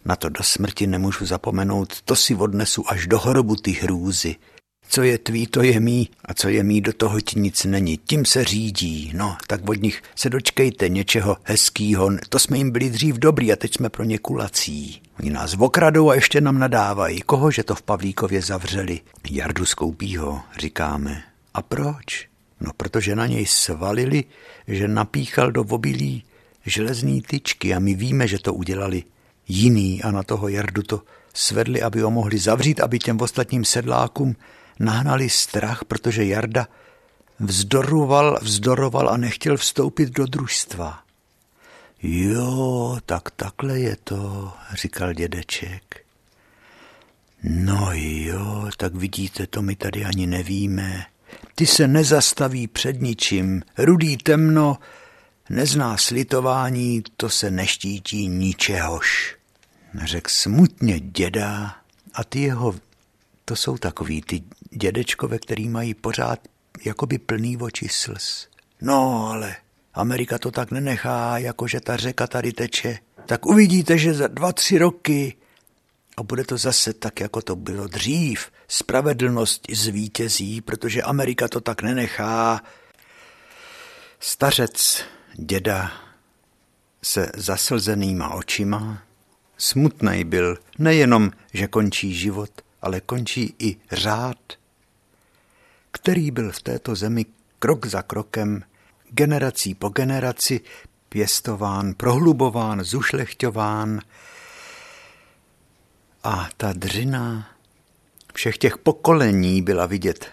na 0.06 0.15
to 0.15 0.29
do 0.29 0.43
smrti 0.43 0.88
nemůžu 0.88 1.25
zapomenout, 1.25 2.01
to 2.01 2.15
si 2.15 2.36
odnesu 2.36 2.84
až 2.88 3.08
do 3.08 3.19
hrobu 3.19 3.56
ty 3.56 3.71
hrůzy. 3.71 4.36
Co 4.95 5.03
je 5.03 5.17
tvý, 5.17 5.47
to 5.47 5.63
je 5.63 5.79
mý 5.79 6.10
a 6.25 6.34
co 6.34 6.49
je 6.49 6.63
mý, 6.63 6.82
do 6.82 6.93
toho 6.93 7.21
ti 7.21 7.39
nic 7.39 7.65
není. 7.65 7.97
Tím 7.97 8.25
se 8.25 8.43
řídí, 8.43 9.12
no, 9.15 9.38
tak 9.47 9.69
od 9.69 9.82
nich 9.82 10.03
se 10.15 10.29
dočkejte 10.29 10.89
něčeho 10.89 11.38
hezkýho. 11.43 12.10
To 12.29 12.39
jsme 12.39 12.58
jim 12.58 12.71
byli 12.71 12.89
dřív 12.89 13.15
dobrý 13.15 13.53
a 13.53 13.56
teď 13.56 13.73
jsme 13.73 13.89
pro 13.89 14.03
ně 14.03 14.17
kulací. 14.17 15.01
Oni 15.19 15.29
nás 15.29 15.56
okradou 15.60 16.10
a 16.10 16.15
ještě 16.15 16.41
nám 16.41 16.60
nadávají. 16.60 17.21
Koho, 17.21 17.51
že 17.51 17.63
to 17.63 17.75
v 17.75 17.82
Pavlíkově 17.82 18.41
zavřeli? 18.41 18.99
Jardu 19.32 19.65
Skoupího, 19.65 20.41
říkáme. 20.58 21.23
A 21.53 21.62
proč? 21.62 22.27
No, 22.62 22.71
protože 22.77 23.15
na 23.15 23.27
něj 23.27 23.45
svalili, 23.45 24.23
že 24.67 24.88
napíchal 24.88 25.51
do 25.51 25.62
obilí 25.62 26.23
železný 26.65 27.21
tyčky 27.21 27.73
a 27.73 27.79
my 27.79 27.93
víme, 27.93 28.27
že 28.27 28.39
to 28.39 28.53
udělali 28.53 29.03
jiný 29.47 30.03
a 30.03 30.12
na 30.12 30.23
toho 30.23 30.47
Jardu 30.47 30.82
to 30.82 31.01
svedli, 31.34 31.82
aby 31.82 32.01
ho 32.01 32.12
mohli 32.12 32.38
zavřít, 32.38 32.79
aby 32.79 32.99
těm 32.99 33.21
ostatním 33.21 33.65
sedlákům 33.65 34.36
nahnali 34.80 35.30
strach, 35.30 35.86
protože 35.86 36.26
Jarda 36.26 36.68
vzdoroval, 37.40 38.40
vzdoroval 38.42 39.10
a 39.10 39.18
nechtěl 39.18 39.58
vstoupit 39.58 40.10
do 40.10 40.26
družstva. 40.26 41.00
Jo, 42.04 42.98
tak 43.06 43.32
takhle 43.32 43.80
je 43.80 43.98
to, 44.04 44.54
říkal 44.74 45.14
dědeček. 45.14 46.06
No 47.44 47.90
jo, 47.94 48.70
tak 48.78 48.96
vidíte, 48.96 49.48
to 49.48 49.62
my 49.62 49.76
tady 49.76 50.06
ani 50.06 50.28
nevíme. 50.28 51.06
Ty 51.56 51.66
se 51.66 51.88
nezastaví 51.88 52.68
před 52.68 53.02
ničím. 53.02 53.62
Rudý 53.78 54.18
temno 54.18 54.78
nezná 55.50 55.98
slitování, 55.98 57.04
to 57.18 57.30
se 57.30 57.52
neštítí 57.52 58.28
ničehož. 58.28 59.36
Řekl 60.04 60.30
smutně 60.32 61.00
děda 61.00 61.76
a 62.14 62.24
ty 62.24 62.40
jeho, 62.40 62.76
to 63.46 63.56
jsou 63.56 63.78
takový 63.78 64.22
ty 64.22 64.44
dědečkové, 64.76 65.40
který 65.40 65.70
mají 65.70 65.94
pořád 65.94 66.40
jakoby 66.86 67.18
plný 67.18 67.58
oči 67.58 67.88
slz. 67.90 68.48
No, 68.82 69.28
ale 69.32 69.56
Amerika 69.94 70.38
to 70.38 70.52
tak 70.52 70.72
nenechá, 70.72 71.38
jakože 71.38 71.80
ta 71.80 71.98
řeka 71.98 72.28
tady 72.28 72.54
teče. 72.54 72.98
Tak 73.26 73.46
uvidíte, 73.46 73.98
že 73.98 74.14
za 74.14 74.28
dva, 74.28 74.54
tři 74.54 74.78
roky 74.78 75.36
a 76.18 76.24
bude 76.24 76.44
to 76.44 76.58
zase 76.58 76.94
tak, 76.94 77.20
jako 77.20 77.42
to 77.42 77.56
bylo 77.56 77.88
dřív. 77.88 78.52
Spravedlnost 78.68 79.68
zvítězí, 79.72 80.62
protože 80.62 81.02
Amerika 81.02 81.48
to 81.48 81.62
tak 81.62 81.82
nenechá. 81.82 82.62
Stařec, 84.20 85.04
děda, 85.34 85.92
se 87.04 87.32
zaslzenýma 87.36 88.34
očima, 88.34 89.04
smutný 89.58 90.24
byl 90.24 90.58
nejenom, 90.80 91.32
že 91.54 91.68
končí 91.68 92.14
život, 92.14 92.52
ale 92.82 93.02
končí 93.02 93.56
i 93.60 93.78
řád, 93.92 94.38
který 95.93 96.32
byl 96.32 96.51
v 96.51 96.62
této 96.62 96.95
zemi 96.95 97.25
krok 97.60 97.86
za 97.86 98.01
krokem, 98.01 98.63
generací 99.10 99.75
po 99.75 99.89
generaci 99.89 100.62
pěstován, 101.10 101.93
prohlubován, 101.93 102.84
zušlechťován, 102.84 104.01
a 106.23 106.49
ta 106.58 106.73
dřina 106.73 107.49
všech 108.34 108.58
těch 108.58 108.77
pokolení 108.77 109.62
byla 109.62 109.86
vidět 109.86 110.25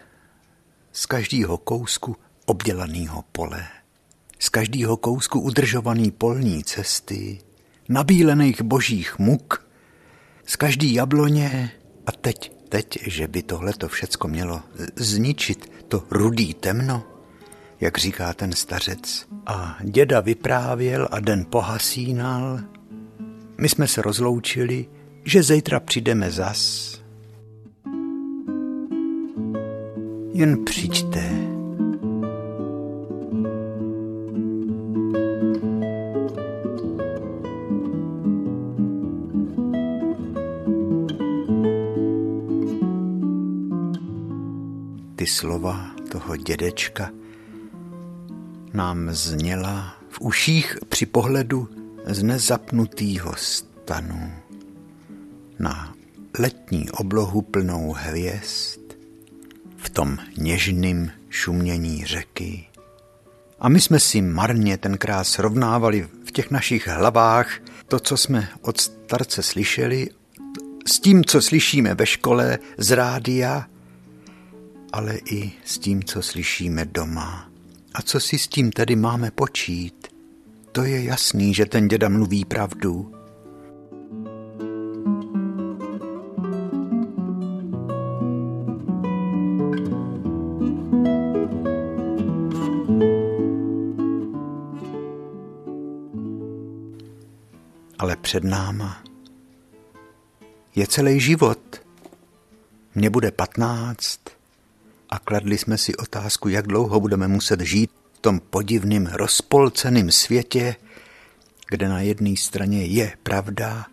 z 0.92 1.06
každého 1.06 1.58
kousku 1.58 2.16
obdělaného 2.46 3.24
pole, 3.32 3.66
z 4.38 4.48
každého 4.48 4.96
kousku 4.96 5.40
udržovaný 5.40 6.10
polní 6.10 6.64
cesty, 6.64 7.40
nabílených 7.88 8.62
božích 8.62 9.18
muk, 9.18 9.66
z 10.46 10.56
každý 10.56 10.94
jabloně 10.94 11.72
a 12.06 12.12
teď, 12.12 12.59
teď, 12.70 12.98
že 13.06 13.28
by 13.28 13.42
tohle 13.42 13.72
to 13.72 13.88
všecko 13.88 14.28
mělo 14.28 14.60
zničit, 14.96 15.72
to 15.88 16.04
rudý 16.10 16.54
temno, 16.54 17.02
jak 17.80 17.98
říká 17.98 18.34
ten 18.34 18.52
stařec. 18.52 19.26
A 19.46 19.78
děda 19.82 20.20
vyprávěl 20.20 21.08
a 21.10 21.20
den 21.20 21.46
pohasínal. 21.50 22.60
My 23.58 23.68
jsme 23.68 23.86
se 23.86 24.02
rozloučili, 24.02 24.86
že 25.24 25.42
zítra 25.42 25.80
přijdeme 25.80 26.30
zas. 26.30 26.90
Jen 30.32 30.64
přijďte. 30.64 31.49
Slova 45.30 45.90
toho 46.12 46.36
dědečka 46.36 47.10
nám 48.72 49.08
zněla 49.10 49.96
v 50.08 50.20
uších 50.20 50.78
při 50.88 51.06
pohledu 51.06 51.68
z 52.06 52.22
nezapnutýho 52.22 53.32
stanu 53.36 54.32
na 55.58 55.94
letní 56.38 56.90
oblohu 56.90 57.42
plnou 57.42 57.92
hvězd, 57.98 58.80
v 59.76 59.90
tom 59.90 60.18
něžným 60.38 61.10
šumění 61.28 62.04
řeky. 62.04 62.66
A 63.60 63.68
my 63.68 63.80
jsme 63.80 64.00
si 64.00 64.22
marně 64.22 64.78
tenkrát 64.78 65.24
srovnávali 65.24 66.08
v 66.24 66.32
těch 66.32 66.50
našich 66.50 66.88
hlavách 66.88 67.58
to, 67.88 68.00
co 68.00 68.16
jsme 68.16 68.48
od 68.60 68.80
starce 68.80 69.42
slyšeli, 69.42 70.08
s 70.86 71.00
tím, 71.00 71.24
co 71.24 71.42
slyšíme 71.42 71.94
ve 71.94 72.06
škole, 72.06 72.58
z 72.78 72.90
rádia, 72.90 73.66
ale 74.92 75.18
i 75.30 75.52
s 75.64 75.78
tím, 75.78 76.04
co 76.04 76.22
slyšíme 76.22 76.84
doma. 76.84 77.50
A 77.94 78.02
co 78.02 78.20
si 78.20 78.38
s 78.38 78.48
tím 78.48 78.72
tedy 78.72 78.96
máme 78.96 79.30
počít? 79.30 80.06
To 80.72 80.84
je 80.84 81.04
jasný, 81.04 81.54
že 81.54 81.66
ten 81.66 81.88
děda 81.88 82.08
mluví 82.08 82.44
pravdu. 82.44 83.14
ale 98.00 98.16
před 98.16 98.44
náma 98.44 99.02
je 100.74 100.86
celý 100.86 101.20
život. 101.20 101.80
Mně 102.94 103.10
bude 103.10 103.30
patnáct 103.30 104.20
a 105.10 105.18
kladli 105.18 105.58
jsme 105.58 105.78
si 105.78 105.96
otázku, 105.96 106.48
jak 106.48 106.66
dlouho 106.66 107.00
budeme 107.00 107.28
muset 107.28 107.60
žít 107.60 107.90
v 108.12 108.18
tom 108.18 108.40
podivným, 108.40 109.06
rozpolceném 109.06 110.10
světě, 110.10 110.76
kde 111.68 111.88
na 111.88 112.00
jedné 112.00 112.36
straně 112.36 112.84
je 112.84 113.12
pravda, 113.22 113.86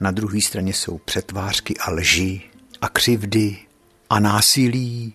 na 0.00 0.10
druhé 0.10 0.40
straně 0.40 0.74
jsou 0.74 0.98
přetvářky 0.98 1.76
a 1.76 1.90
lži 1.90 2.42
a 2.80 2.88
křivdy 2.88 3.56
a 4.10 4.20
násilí. 4.20 5.14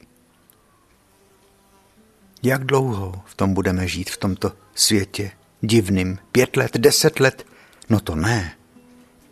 Jak 2.44 2.64
dlouho 2.64 3.24
v 3.26 3.36
tom 3.36 3.54
budeme 3.54 3.88
žít, 3.88 4.10
v 4.10 4.18
tomto 4.18 4.52
světě 4.76 5.32
divným? 5.62 6.18
Pět 6.32 6.58
let, 6.58 6.78
deset 6.78 7.20
let? 7.20 7.46
No 7.90 8.00
to 8.00 8.16
ne. 8.16 8.54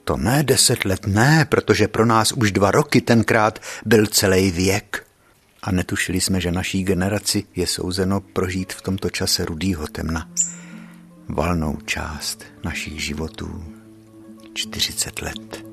To 0.04 0.18
ne 0.18 0.44
deset 0.44 0.86
let, 0.86 1.08
ne, 1.08 1.46
protože 1.50 1.88
pro 1.88 2.06
nás 2.06 2.32
už 2.32 2.52
dva 2.52 2.72
roky 2.72 3.02
tenkrát 3.02 3.60
byl 3.86 4.08
celý 4.08 4.52
věk. 4.52 5.11
A 5.64 5.72
netušili 5.72 6.22
jsme, 6.22 6.42
že 6.42 6.52
naší 6.52 6.84
generaci 6.84 7.44
je 7.56 7.68
souzeno 7.68 8.22
prožít 8.22 8.74
v 8.74 8.82
tomto 8.82 9.10
čase 9.10 9.46
rudýho 9.46 9.88
temna 9.88 10.30
valnou 11.30 11.78
část 11.86 12.44
našich 12.64 13.04
životů. 13.04 13.64
40 14.54 15.22
let. 15.22 15.71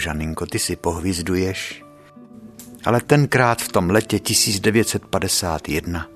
Žaninko, 0.00 0.46
ty 0.46 0.58
si 0.58 0.76
pohvizduješ. 0.76 1.84
Ale 2.84 3.00
tenkrát 3.00 3.62
v 3.62 3.68
tom 3.68 3.90
letě 3.90 4.18
1951 4.18 6.06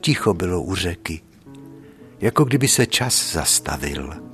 ticho 0.00 0.34
bylo 0.34 0.62
u 0.62 0.74
řeky. 0.74 1.20
Jako 2.20 2.44
kdyby 2.44 2.68
se 2.68 2.86
čas 2.86 3.32
zastavil. 3.32 4.33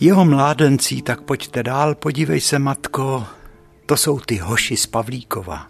Jeho 0.00 0.24
mládencí, 0.24 1.02
tak 1.02 1.20
pojďte 1.20 1.62
dál, 1.62 1.94
podívej 1.94 2.40
se, 2.40 2.58
matko, 2.58 3.26
to 3.86 3.96
jsou 3.96 4.20
ty 4.20 4.36
hoši 4.36 4.76
z 4.76 4.86
Pavlíkova. 4.86 5.68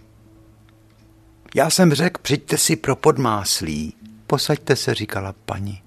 Já 1.55 1.71
jsem 1.71 1.95
řekl, 1.95 2.21
přijďte 2.23 2.59
si 2.59 2.77
pro 2.77 2.97
podmáslí, 2.97 3.95
posaďte 4.27 4.77
se, 4.77 4.95
říkala 4.95 5.35
paní. 5.45 5.83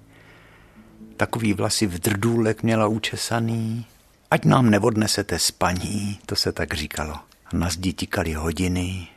Takový 1.16 1.54
vlasy 1.54 1.86
v 1.86 1.98
drdůlek 1.98 2.62
měla 2.62 2.86
učesaný, 2.86 3.86
ať 4.30 4.44
nám 4.44 4.70
neodnesete 4.70 5.38
spaní, 5.38 6.18
to 6.26 6.36
se 6.36 6.52
tak 6.52 6.74
říkalo. 6.74 7.14
Na 7.52 7.68
zdi 7.70 7.92
tikaly 7.92 8.32
hodiny, 8.32 9.08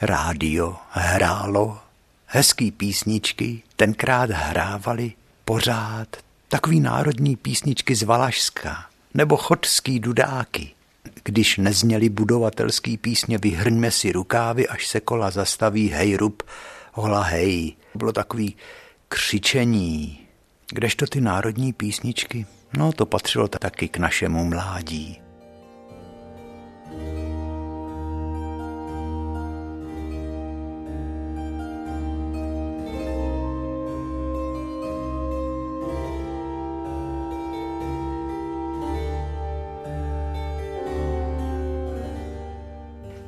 rádio 0.00 0.76
hrálo, 0.90 1.78
hezký 2.26 2.70
písničky 2.70 3.62
tenkrát 3.76 4.30
hrávali 4.30 5.12
pořád, 5.44 6.16
Takový 6.50 6.80
národní 6.80 7.36
písničky 7.36 7.94
z 7.94 8.02
Valašska 8.02 8.86
nebo 9.14 9.36
chodský 9.36 10.00
dudáky. 10.00 10.70
když 11.24 11.58
nezněli 11.58 12.08
budovatelský 12.08 12.96
písně 12.96 13.38
Vyhrňme 13.38 13.90
si 13.90 14.12
rukávy, 14.12 14.68
až 14.68 14.86
se 14.86 15.00
kola 15.00 15.30
zastaví, 15.30 15.88
hej 15.88 16.16
rub, 16.16 16.42
hola 16.92 17.22
hej. 17.22 17.76
Bylo 17.94 18.12
takový 18.12 18.56
křičení, 19.08 20.18
kdežto 20.72 21.06
ty 21.06 21.20
národní 21.20 21.72
písničky, 21.72 22.46
no 22.76 22.92
to 22.92 23.06
patřilo 23.06 23.48
taky 23.48 23.88
k 23.88 23.96
našemu 23.96 24.44
mládí. 24.44 25.29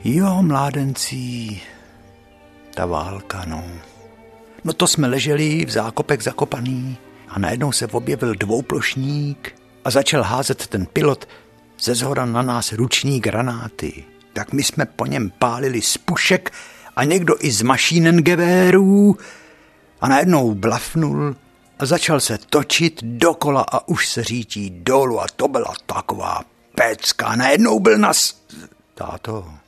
Jo, 0.05 0.43
mládencí, 0.43 1.63
ta 2.75 2.87
válka, 2.87 3.45
no. 3.47 3.65
No 4.65 4.73
to 4.73 4.87
jsme 4.87 5.09
leželi 5.09 5.65
v 5.65 5.71
zákopek 5.71 6.23
zakopaný 6.23 6.97
a 7.29 7.39
najednou 7.39 7.73
se 7.73 7.87
objevil 7.87 8.35
dvouplošník 8.35 9.55
a 9.85 9.91
začal 9.91 10.23
házet 10.23 10.67
ten 10.67 10.87
pilot 10.87 11.29
ze 11.81 11.95
zhora 11.95 12.25
na 12.25 12.43
nás 12.43 12.73
ruční 12.73 13.21
granáty. 13.21 14.05
Tak 14.33 14.53
my 14.53 14.63
jsme 14.63 14.87
po 14.87 15.07
něm 15.07 15.31
pálili 15.39 15.83
z 15.83 15.99
pušek 15.99 16.53
a 16.97 17.05
někdo 17.05 17.35
i 17.41 17.51
z 17.51 17.63
mašínengevérů 17.63 19.17
a 20.01 20.09
najednou 20.09 20.55
blafnul 20.55 21.37
a 21.79 21.87
začal 21.87 22.21
se 22.21 22.39
točit 22.39 23.05
dokola 23.05 23.65
a 23.73 23.89
už 23.89 24.09
se 24.09 24.25
řítí 24.25 24.71
dolů 24.71 25.21
a 25.21 25.27
to 25.37 25.49
byla 25.49 25.75
taková 25.87 26.43
pecka. 26.75 27.37
Najednou 27.37 27.81
byl 27.81 27.99
nas... 27.99 28.43
Táto, 28.95 29.62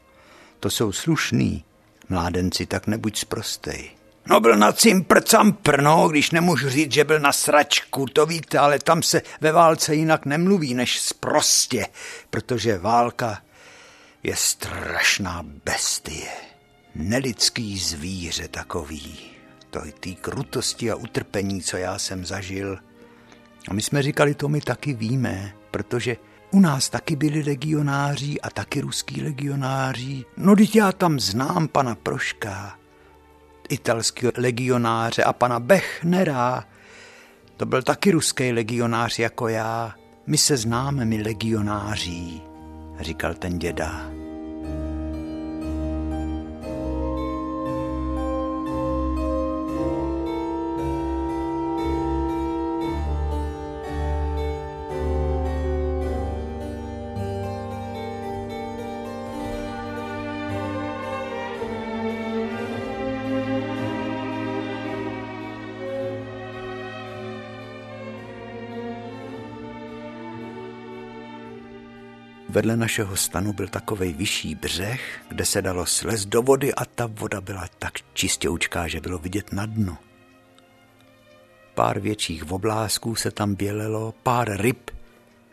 to 0.65 0.71
jsou 0.71 0.93
slušný 0.93 1.65
mládenci, 2.09 2.67
tak 2.67 2.87
nebuď 2.87 3.19
sprostej. 3.19 3.91
No 4.27 4.41
byl 4.41 4.57
na 4.57 4.73
cimpr 4.73 5.21
campr, 5.21 5.83
no, 5.83 6.09
když 6.09 6.31
nemůžu 6.31 6.69
říct, 6.69 6.93
že 6.93 7.05
byl 7.05 7.21
na 7.21 7.33
sračku, 7.33 8.07
to 8.07 8.27
víte, 8.27 8.59
ale 8.59 8.79
tam 8.79 9.03
se 9.03 9.23
ve 9.41 9.53
válce 9.53 9.95
jinak 9.95 10.27
nemluví 10.27 10.75
než 10.75 11.01
sprostě, 11.01 11.87
protože 12.31 12.79
válka 12.79 13.43
je 14.23 14.37
strašná 14.37 15.45
bestie. 15.65 16.31
Nelidský 16.95 17.79
zvíře 17.79 18.49
takový. 18.49 19.19
To 19.71 19.85
je 19.85 19.93
tý 19.93 20.15
krutosti 20.15 20.91
a 20.91 20.95
utrpení, 20.95 21.63
co 21.63 21.77
já 21.77 21.99
jsem 21.99 22.27
zažil. 22.27 22.79
A 23.69 23.75
my 23.75 23.83
jsme 23.83 24.03
říkali, 24.03 24.35
to 24.35 24.49
my 24.49 24.61
taky 24.61 24.93
víme, 24.93 25.57
protože 25.71 26.17
u 26.55 26.61
nás 26.61 26.89
taky 26.91 27.17
byli 27.17 27.43
legionáři 27.43 28.41
a 28.41 28.51
taky 28.51 28.81
ruský 28.81 29.23
legionáři. 29.23 30.25
No, 30.37 30.57
teď 30.57 30.77
já 30.77 30.93
tam 30.93 31.21
znám 31.21 31.69
pana 31.69 31.95
Proška, 31.95 32.79
italského 33.69 34.33
legionáře 34.37 35.23
a 35.25 35.33
pana 35.33 35.61
Bechnera. 35.61 36.65
To 37.57 37.67
byl 37.67 37.83
taky 37.83 38.11
ruský 38.11 38.53
legionář 38.53 39.19
jako 39.19 39.49
já. 39.49 39.95
My 40.27 40.39
se 40.39 40.57
známe, 40.57 41.05
my 41.05 41.23
legionáři, 41.23 42.41
říkal 43.01 43.35
ten 43.35 43.59
děda. 43.59 44.24
Vedle 72.55 72.77
našeho 72.77 73.17
stanu 73.17 73.53
byl 73.53 73.69
takovej 73.69 74.13
vyšší 74.13 74.55
břeh, 74.55 75.01
kde 75.29 75.45
se 75.45 75.63
dalo 75.63 75.87
slez 75.87 76.27
do 76.27 76.43
vody 76.43 76.75
a 76.75 76.85
ta 76.85 77.07
voda 77.07 77.41
byla 77.41 77.69
tak 77.79 77.93
čistoučká, 78.13 78.89
že 78.89 79.01
bylo 79.01 79.19
vidět 79.19 79.53
na 79.53 79.67
dno. 79.67 79.99
Pár 81.75 82.01
větších 82.01 82.53
oblázků 82.53 83.15
se 83.15 83.31
tam 83.31 83.55
bělelo, 83.55 84.15
pár 84.23 84.61
ryb 84.61 84.91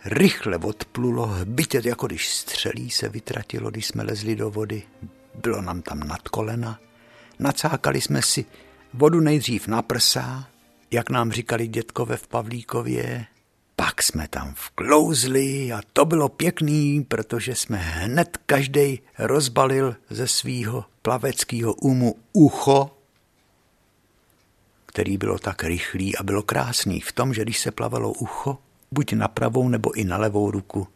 rychle 0.06 0.58
odplulo, 0.58 1.26
hbitě 1.26 1.82
jako 1.84 2.08
když 2.08 2.34
střelí 2.34 2.90
se 2.90 3.10
vytratilo, 3.10 3.72
když 3.72 3.88
jsme 3.88 4.04
lezli 4.04 4.36
do 4.36 4.52
vody. 4.52 4.84
Bylo 5.36 5.62
nám 5.62 5.82
tam 5.82 6.00
nad 6.00 6.28
kolena. 6.28 6.80
Nacákali 7.40 8.02
jsme 8.02 8.22
si 8.22 8.46
vodu 8.94 9.20
nejdřív 9.20 9.68
na 9.68 9.82
prsa, 9.82 10.48
jak 10.92 11.10
nám 11.10 11.32
říkali 11.32 11.68
dětkové 11.68 12.18
v 12.18 12.28
Pavlíkově, 12.28 13.26
pak 13.82 14.04
jsme 14.04 14.28
tam 14.28 14.54
vklouzli 14.54 15.74
a 15.74 15.82
to 15.94 16.06
bylo 16.06 16.30
pěkný, 16.30 17.04
protože 17.04 17.56
jsme 17.56 17.78
hned 17.78 18.38
každý 18.46 19.00
rozbalil 19.18 19.96
ze 20.10 20.28
svýho 20.28 20.86
plaveckého 21.02 21.74
úmu 21.74 22.16
ucho, 22.34 22.92
který 24.86 25.18
bylo 25.18 25.40
tak 25.40 25.64
rychlý 25.64 26.18
a 26.18 26.24
bylo 26.24 26.44
krásný 26.44 27.02
v 27.02 27.12
tom, 27.12 27.34
že 27.34 27.42
když 27.42 27.60
se 27.60 27.72
plavalo 27.72 28.14
ucho, 28.14 28.58
buď 28.92 29.14
na 29.14 29.28
pravou 29.28 29.70
nebo 29.70 29.92
i 29.92 30.04
na 30.04 30.18
levou 30.18 30.52
ruku, 30.52 30.88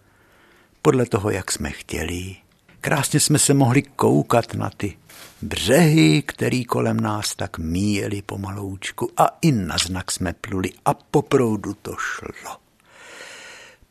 podle 0.82 1.06
toho, 1.06 1.30
jak 1.30 1.52
jsme 1.52 1.72
chtěli, 1.72 2.36
krásně 2.82 3.20
jsme 3.20 3.40
se 3.40 3.54
mohli 3.54 3.82
koukat 3.82 4.54
na 4.54 4.70
ty 4.78 4.98
břehy, 5.42 6.22
který 6.22 6.66
kolem 6.66 7.00
nás 7.00 7.36
tak 7.36 7.58
míjeli 7.58 8.22
pomaloučku 8.22 9.12
a 9.18 9.38
i 9.42 9.52
na 9.52 9.78
znak 9.78 10.12
jsme 10.12 10.34
pluli 10.34 10.72
a 10.86 10.94
po 10.94 11.22
proudu 11.22 11.74
to 11.74 11.96
šlo. 12.00 12.65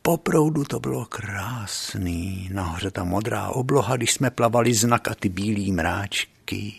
Po 0.05 0.17
proudu 0.17 0.63
to 0.63 0.79
bylo 0.79 1.05
krásný, 1.05 2.49
nahoře 2.53 2.91
ta 2.91 3.03
modrá 3.03 3.47
obloha, 3.47 3.97
když 3.97 4.13
jsme 4.13 4.29
plavali 4.29 4.73
znak 4.73 5.07
a 5.07 5.15
ty 5.15 5.29
bílý 5.29 5.71
mráčky. 5.71 6.73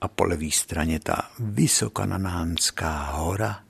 A 0.00 0.08
po 0.08 0.24
levé 0.24 0.50
straně 0.50 1.00
ta 1.00 1.30
vysokananánská 1.38 3.02
hora, 3.10 3.60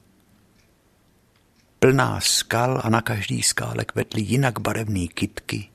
plná 1.79 2.21
skal 2.21 2.81
a 2.85 2.91
na 2.91 3.01
každý 3.01 3.43
skále 3.43 3.85
kvetly 3.85 4.23
jinak 4.23 4.61
barevné 4.61 5.07
kytky 5.07 5.69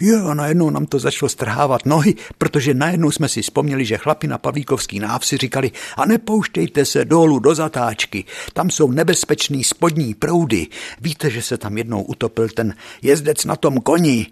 Jo, 0.00 0.26
a 0.26 0.34
najednou 0.34 0.70
nám 0.70 0.86
to 0.86 0.98
začalo 0.98 1.28
strhávat 1.28 1.86
nohy, 1.86 2.14
protože 2.38 2.74
najednou 2.74 3.10
jsme 3.10 3.28
si 3.28 3.42
vzpomněli, 3.42 3.84
že 3.84 3.98
chlapi 3.98 4.26
na 4.26 4.38
Pavlíkovský 4.38 4.98
návsi 4.98 5.36
říkali 5.36 5.70
a 5.96 6.06
nepouštějte 6.06 6.84
se 6.84 7.04
dolů 7.04 7.38
do 7.38 7.54
zatáčky, 7.54 8.24
tam 8.52 8.70
jsou 8.70 8.90
nebezpečný 8.90 9.64
spodní 9.64 10.14
proudy. 10.14 10.66
Víte, 11.00 11.30
že 11.30 11.42
se 11.42 11.58
tam 11.58 11.78
jednou 11.78 12.02
utopil 12.02 12.48
ten 12.48 12.74
jezdec 13.02 13.44
na 13.44 13.56
tom 13.56 13.80
koni. 13.80 14.26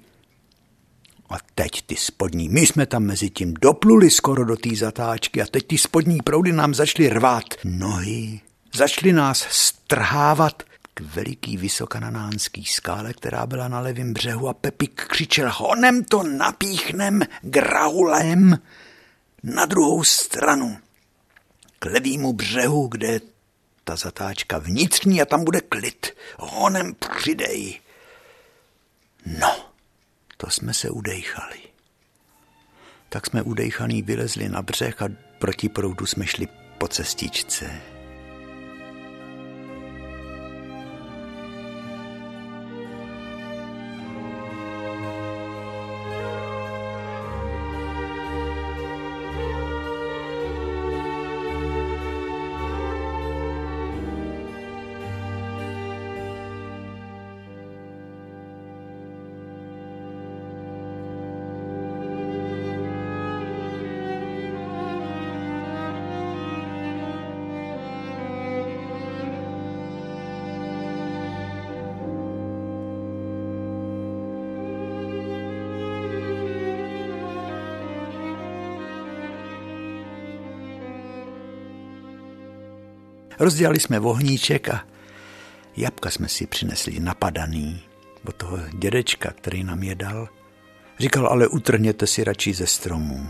A 1.30 1.36
teď 1.54 1.82
ty 1.86 1.96
spodní, 1.96 2.48
my 2.48 2.66
jsme 2.66 2.86
tam 2.86 3.02
mezi 3.02 3.30
tím 3.30 3.54
dopluli 3.60 4.10
skoro 4.10 4.44
do 4.44 4.56
té 4.56 4.76
zatáčky 4.76 5.42
a 5.42 5.46
teď 5.46 5.66
ty 5.66 5.78
spodní 5.78 6.18
proudy 6.24 6.52
nám 6.52 6.74
začaly 6.74 7.08
rvát 7.08 7.44
nohy, 7.64 8.40
začaly 8.74 9.12
nás 9.12 9.46
strhávat 9.50 10.62
k 10.98 11.00
veliký 11.00 11.56
vysokananánský 11.56 12.64
skále, 12.64 13.12
která 13.12 13.46
byla 13.46 13.68
na 13.68 13.80
levém 13.80 14.14
břehu 14.14 14.48
a 14.48 14.54
Pepik 14.54 15.04
křičel, 15.04 15.50
honem 15.54 16.04
to 16.04 16.22
napíchnem 16.22 17.22
graulem 17.42 18.58
na 19.42 19.66
druhou 19.66 20.04
stranu, 20.04 20.78
k 21.78 21.84
levýmu 21.84 22.32
břehu, 22.32 22.86
kde 22.86 23.20
ta 23.84 23.96
zatáčka 23.96 24.58
vnitřní 24.58 25.22
a 25.22 25.24
tam 25.24 25.44
bude 25.44 25.60
klid. 25.60 26.06
Honem 26.38 26.94
přidej. 26.94 27.80
No, 29.26 29.70
to 30.36 30.50
jsme 30.50 30.74
se 30.74 30.90
udejchali. 30.90 31.58
Tak 33.08 33.26
jsme 33.26 33.42
udejchaný 33.42 34.02
vylezli 34.02 34.48
na 34.48 34.62
břeh 34.62 35.02
a 35.02 35.08
proti 35.38 35.68
proudu 35.68 36.06
jsme 36.06 36.26
šli 36.26 36.48
po 36.78 36.88
cestičce. 36.88 37.97
Rozdělali 83.38 83.80
jsme 83.80 83.98
vohníček 83.98 84.68
a 84.68 84.84
jabka 85.76 86.10
jsme 86.10 86.28
si 86.28 86.46
přinesli 86.46 87.00
napadaný 87.00 87.80
od 88.26 88.34
toho 88.36 88.58
dědečka, 88.78 89.30
který 89.30 89.64
nám 89.64 89.82
je 89.82 89.94
dal. 89.94 90.28
Říkal, 90.98 91.26
ale 91.26 91.48
utrhněte 91.48 92.06
si 92.06 92.24
radši 92.24 92.54
ze 92.54 92.66
stromů. 92.66 93.26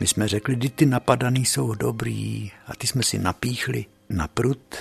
My 0.00 0.06
jsme 0.06 0.28
řekli, 0.28 0.56
kdy 0.56 0.68
ty 0.68 0.86
napadaný 0.86 1.44
jsou 1.44 1.74
dobrý 1.74 2.50
a 2.66 2.76
ty 2.76 2.86
jsme 2.86 3.02
si 3.02 3.18
napíchli 3.18 3.86
na 4.08 4.28
prut. 4.28 4.76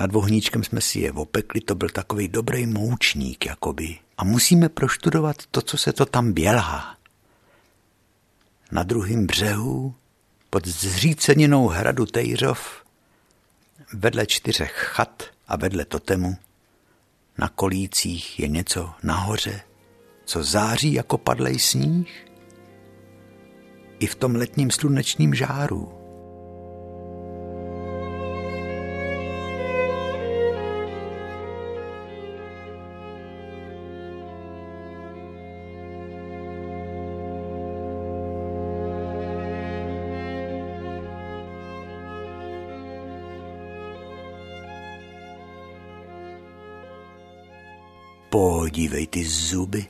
Nad 0.00 0.12
vohníčkem 0.12 0.64
jsme 0.64 0.80
si 0.80 1.00
je 1.00 1.12
opekli, 1.12 1.60
to 1.60 1.74
byl 1.74 1.88
takový 1.88 2.28
dobrý 2.28 2.66
moučník, 2.66 3.46
jakoby. 3.46 3.98
A 4.18 4.24
musíme 4.24 4.68
proštudovat 4.68 5.36
to, 5.50 5.62
co 5.62 5.78
se 5.78 5.92
to 5.92 6.06
tam 6.06 6.32
bělá. 6.32 6.96
Na 8.72 8.82
druhém 8.82 9.26
břehu, 9.26 9.94
pod 10.54 10.66
zříceninou 10.66 11.68
hradu 11.68 12.06
Tejřov, 12.06 12.84
vedle 13.92 14.26
čtyřech 14.26 14.72
chat 14.72 15.22
a 15.48 15.56
vedle 15.56 15.84
totemu, 15.84 16.36
na 17.38 17.48
kolících 17.48 18.40
je 18.40 18.48
něco 18.48 18.90
nahoře, 19.02 19.60
co 20.24 20.42
září 20.42 20.92
jako 20.92 21.18
padlej 21.18 21.58
sníh 21.58 22.26
i 23.98 24.06
v 24.06 24.14
tom 24.14 24.34
letním 24.34 24.70
slunečním 24.70 25.34
žáru. 25.34 26.01
Podívej 48.32 49.06
ty 49.06 49.24
zuby. 49.24 49.86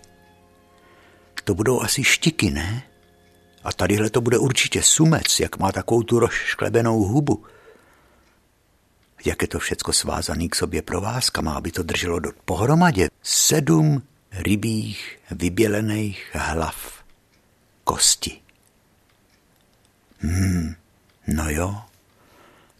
To 1.44 1.54
budou 1.54 1.80
asi 1.80 2.04
štiky, 2.04 2.50
ne? 2.50 2.82
A 3.64 3.72
tadyhle 3.72 4.10
to 4.10 4.20
bude 4.20 4.38
určitě 4.38 4.82
sumec, 4.82 5.40
jak 5.40 5.58
má 5.58 5.72
takovou 5.72 6.02
tu 6.02 6.18
rozšklebenou 6.18 6.98
hubu. 6.98 7.44
Jak 9.24 9.42
je 9.42 9.48
to 9.48 9.58
všecko 9.58 9.92
svázaný 9.92 10.48
k 10.48 10.54
sobě 10.54 10.82
provázkama, 10.82 11.54
aby 11.54 11.72
to 11.72 11.82
drželo 11.82 12.18
do 12.18 12.30
pohromadě. 12.44 13.08
Sedm 13.22 14.02
rybích 14.32 15.18
vybělených 15.30 16.30
hlav 16.32 17.04
kosti. 17.84 18.40
Hmm, 20.18 20.74
no 21.26 21.50
jo, 21.50 21.76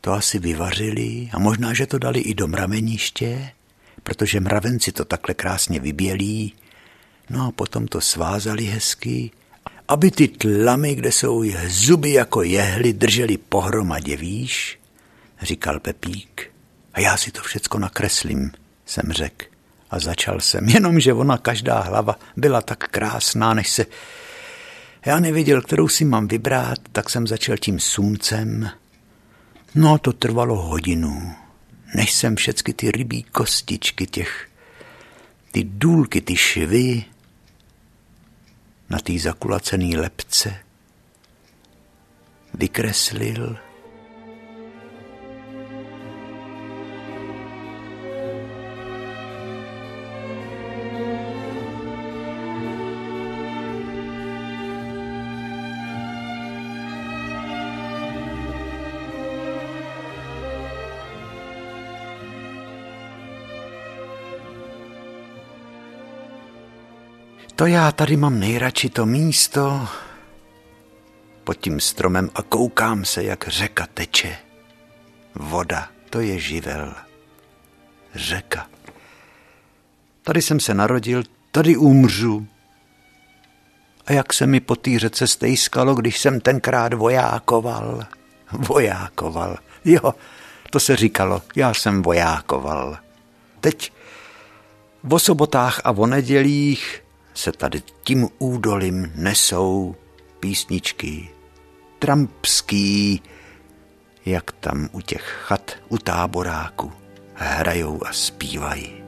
to 0.00 0.12
asi 0.12 0.38
vyvařili 0.38 1.30
a 1.32 1.38
možná, 1.38 1.74
že 1.74 1.86
to 1.86 1.98
dali 1.98 2.20
i 2.20 2.34
do 2.34 2.46
mrameniště, 2.46 3.52
protože 4.02 4.40
mravenci 4.40 4.92
to 4.92 5.04
takhle 5.04 5.34
krásně 5.34 5.80
vybělí, 5.80 6.54
no 7.30 7.46
a 7.46 7.52
potom 7.52 7.86
to 7.86 8.00
svázali 8.00 8.64
hezky 8.64 9.30
aby 9.92 10.10
ty 10.10 10.28
tlamy, 10.28 10.94
kde 10.94 11.12
jsou 11.12 11.44
zuby 11.68 12.12
jako 12.12 12.42
jehly, 12.42 12.92
drželi 12.92 13.38
pohromadě, 13.38 14.16
víš, 14.16 14.78
říkal 15.42 15.80
Pepík. 15.80 16.50
A 16.94 17.00
já 17.00 17.16
si 17.16 17.30
to 17.30 17.42
všecko 17.42 17.78
nakreslím, 17.78 18.52
jsem 18.86 19.12
řekl. 19.12 19.46
A 19.90 19.98
začal 19.98 20.40
jsem, 20.40 20.68
jenomže 20.68 21.12
ona 21.12 21.38
každá 21.38 21.80
hlava 21.80 22.18
byla 22.36 22.60
tak 22.60 22.88
krásná, 22.88 23.54
než 23.54 23.68
se... 23.70 23.86
Já 25.06 25.20
nevěděl, 25.20 25.62
kterou 25.62 25.88
si 25.88 26.04
mám 26.04 26.28
vybrat, 26.28 26.78
tak 26.92 27.10
jsem 27.10 27.26
začal 27.26 27.56
tím 27.56 27.80
sumcem. 27.80 28.70
No 29.74 29.98
to 29.98 30.12
trvalo 30.12 30.62
hodinu, 30.62 31.34
než 31.94 32.12
jsem 32.12 32.36
všechny 32.36 32.74
ty 32.74 32.90
rybí 32.90 33.22
kostičky, 33.22 34.06
těch, 34.06 34.48
ty 35.52 35.64
důlky, 35.64 36.20
ty 36.20 36.36
švy, 36.36 37.04
na 38.90 38.98
té 38.98 39.18
zakulacený 39.18 39.96
lepce 39.96 40.56
vykreslil 42.54 43.58
To 67.62 67.66
já 67.66 67.92
tady 67.92 68.16
mám 68.16 68.40
nejradši 68.40 68.90
to 68.90 69.06
místo 69.06 69.88
pod 71.44 71.54
tím 71.54 71.80
stromem 71.80 72.30
a 72.34 72.42
koukám 72.42 73.04
se, 73.04 73.24
jak 73.24 73.48
řeka 73.48 73.86
teče. 73.94 74.36
Voda, 75.34 75.88
to 76.10 76.20
je 76.20 76.38
živel. 76.38 76.94
Řeka. 78.14 78.66
Tady 80.22 80.42
jsem 80.42 80.60
se 80.60 80.74
narodil, 80.74 81.22
tady 81.50 81.76
umřu. 81.76 82.46
A 84.06 84.12
jak 84.12 84.32
se 84.32 84.46
mi 84.46 84.60
po 84.60 84.76
té 84.76 84.98
řece 84.98 85.26
stejskalo, 85.26 85.94
když 85.94 86.18
jsem 86.18 86.40
tenkrát 86.40 86.94
vojákoval. 86.94 88.06
Vojákoval. 88.52 89.56
Jo, 89.84 90.14
to 90.70 90.80
se 90.80 90.96
říkalo, 90.96 91.42
já 91.56 91.74
jsem 91.74 92.02
vojákoval. 92.02 92.98
Teď 93.60 93.92
o 95.10 95.18
sobotách 95.18 95.80
a 95.84 95.90
o 95.90 96.06
nedělích 96.06 97.02
se 97.34 97.52
tady 97.52 97.82
tím 98.04 98.28
údolím 98.38 99.12
nesou 99.14 99.96
písničky 100.40 101.30
trampský, 101.98 103.22
jak 104.26 104.52
tam 104.52 104.88
u 104.92 105.00
těch 105.00 105.22
chat, 105.22 105.70
u 105.88 105.98
táboráku 105.98 106.92
hrajou 107.34 108.00
a 108.06 108.12
zpívají. 108.12 109.01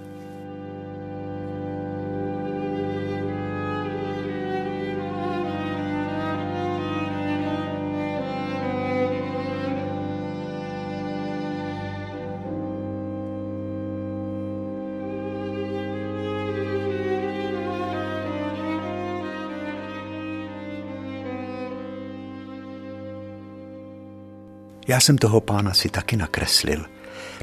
Já 24.94 25.00
jsem 25.00 25.18
toho 25.18 25.40
pána 25.40 25.74
si 25.74 25.88
taky 25.88 26.16
nakreslil. 26.16 26.86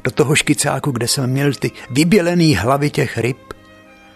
Do 0.04 0.10
toho 0.10 0.34
škicáku, 0.34 0.90
kde 0.90 1.08
jsem 1.08 1.30
měl 1.30 1.54
ty 1.54 1.70
vybělený 1.90 2.56
hlavy 2.56 2.90
těch 2.90 3.18
ryb. 3.18 3.38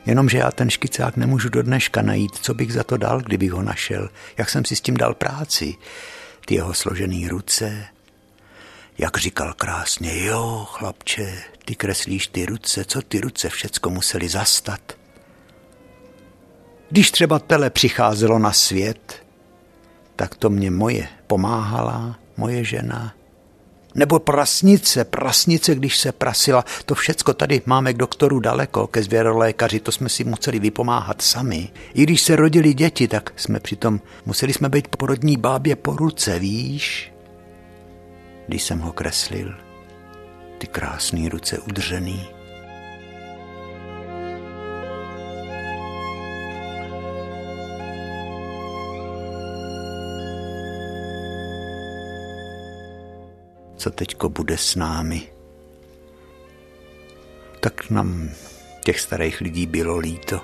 Jenomže 0.06 0.38
já 0.38 0.50
ten 0.50 0.70
škicák 0.70 1.16
nemůžu 1.16 1.48
do 1.48 1.62
dneška 1.62 2.02
najít. 2.02 2.36
Co 2.36 2.54
bych 2.54 2.72
za 2.72 2.84
to 2.84 2.96
dal, 2.96 3.20
kdybych 3.20 3.52
ho 3.52 3.62
našel? 3.62 4.08
Jak 4.36 4.50
jsem 4.50 4.64
si 4.64 4.76
s 4.76 4.80
tím 4.80 4.96
dal 4.96 5.14
práci? 5.14 5.74
Ty 6.46 6.54
jeho 6.54 6.74
složený 6.74 7.28
ruce. 7.28 7.86
Jak 8.98 9.16
říkal 9.16 9.52
krásně, 9.52 10.24
jo, 10.24 10.66
chlapče, 10.70 11.42
ty 11.64 11.74
kreslíš 11.74 12.26
ty 12.26 12.46
ruce, 12.46 12.84
co 12.84 13.02
ty 13.02 13.20
ruce 13.20 13.48
všecko 13.48 13.90
museli 13.90 14.28
zastat. 14.28 14.80
Když 16.90 17.10
třeba 17.10 17.38
tele 17.38 17.70
přicházelo 17.70 18.38
na 18.38 18.52
svět, 18.52 19.26
tak 20.16 20.34
to 20.34 20.50
mě 20.50 20.70
moje 20.70 21.08
pomáhala, 21.26 22.18
moje 22.36 22.64
žena, 22.64 23.14
nebo 23.96 24.18
prasnice, 24.18 25.04
prasnice, 25.04 25.74
když 25.74 25.98
se 25.98 26.12
prasila. 26.12 26.64
To 26.84 26.94
všecko 26.94 27.34
tady 27.34 27.62
máme 27.66 27.92
k 27.92 27.96
doktoru 27.96 28.40
daleko, 28.40 28.86
ke 28.86 29.02
zvěrolékaři, 29.02 29.80
to 29.80 29.92
jsme 29.92 30.08
si 30.08 30.24
museli 30.24 30.58
vypomáhat 30.58 31.22
sami. 31.22 31.68
I 31.94 32.02
když 32.02 32.22
se 32.22 32.36
rodili 32.36 32.74
děti, 32.74 33.08
tak 33.08 33.32
jsme 33.36 33.60
přitom 33.60 34.00
museli 34.26 34.52
jsme 34.52 34.68
být 34.68 34.88
porodní 34.88 35.36
bábě 35.36 35.76
po 35.76 35.96
ruce, 35.96 36.38
víš? 36.38 37.12
Když 38.48 38.62
jsem 38.62 38.78
ho 38.80 38.92
kreslil, 38.92 39.54
ty 40.58 40.66
krásné 40.66 41.28
ruce 41.28 41.58
udržený, 41.58 42.35
co 53.86 53.90
teďko 53.90 54.28
bude 54.28 54.58
s 54.58 54.74
námi. 54.76 55.28
Tak 57.60 57.90
nám 57.90 58.30
těch 58.84 59.00
starých 59.00 59.40
lidí 59.40 59.66
bylo 59.66 59.98
líto. 59.98 60.40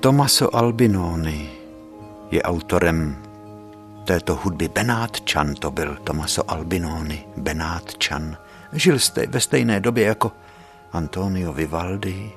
Tomaso 0.00 0.56
Albinoni 0.56 1.50
je 2.30 2.42
autorem 2.42 3.22
této 4.04 4.34
hudby. 4.34 4.68
Benátčan 4.68 5.54
to 5.54 5.70
byl, 5.70 5.96
Tomaso 6.04 6.50
Albinoni, 6.50 7.26
Benátčan. 7.36 8.43
Žil 8.74 8.98
jste 8.98 9.26
ve 9.26 9.40
stejné 9.40 9.80
době 9.80 10.04
jako 10.04 10.32
Antonio 10.92 11.52
Vivaldi 11.52 12.32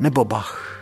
nebo 0.00 0.24
Bach. 0.24 0.81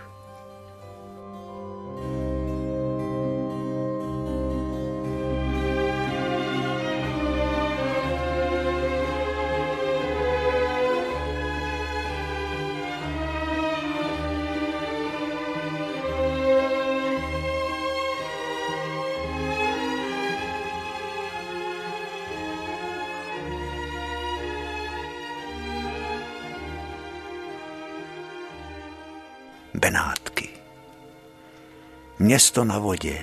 Město 32.20 32.64
na 32.64 32.78
vodě. 32.78 33.22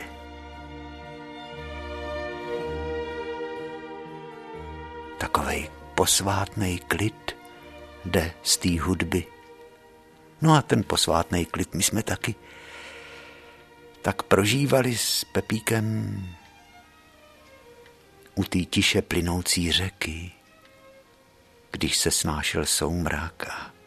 Takovej 5.18 5.70
posvátný 5.96 6.80
klid 6.80 7.36
jde 8.06 8.34
z 8.44 8.58
té 8.58 8.82
hudby. 8.82 9.26
No 10.42 10.54
a 10.54 10.62
ten 10.62 10.84
posvátný 10.84 11.46
klid 11.46 11.74
my 11.74 11.84
jsme 11.84 12.04
taky 12.04 12.36
tak 14.02 14.24
prožívali 14.24 14.98
s 14.98 15.24
Pepíkem 15.24 16.20
u 18.36 18.44
té 18.44 18.60
tiše 18.60 19.02
plynoucí 19.02 19.72
řeky, 19.72 20.32
když 21.72 21.98
se 21.98 22.12
snášel 22.12 22.66
soumrak 22.66 23.48
a 23.50 23.78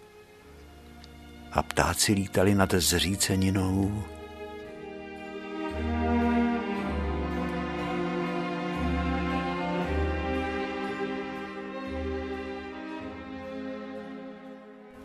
a 1.53 1.63
ptáci 1.63 2.13
lítali 2.13 2.55
nad 2.55 2.75
zříceninou. 2.75 4.05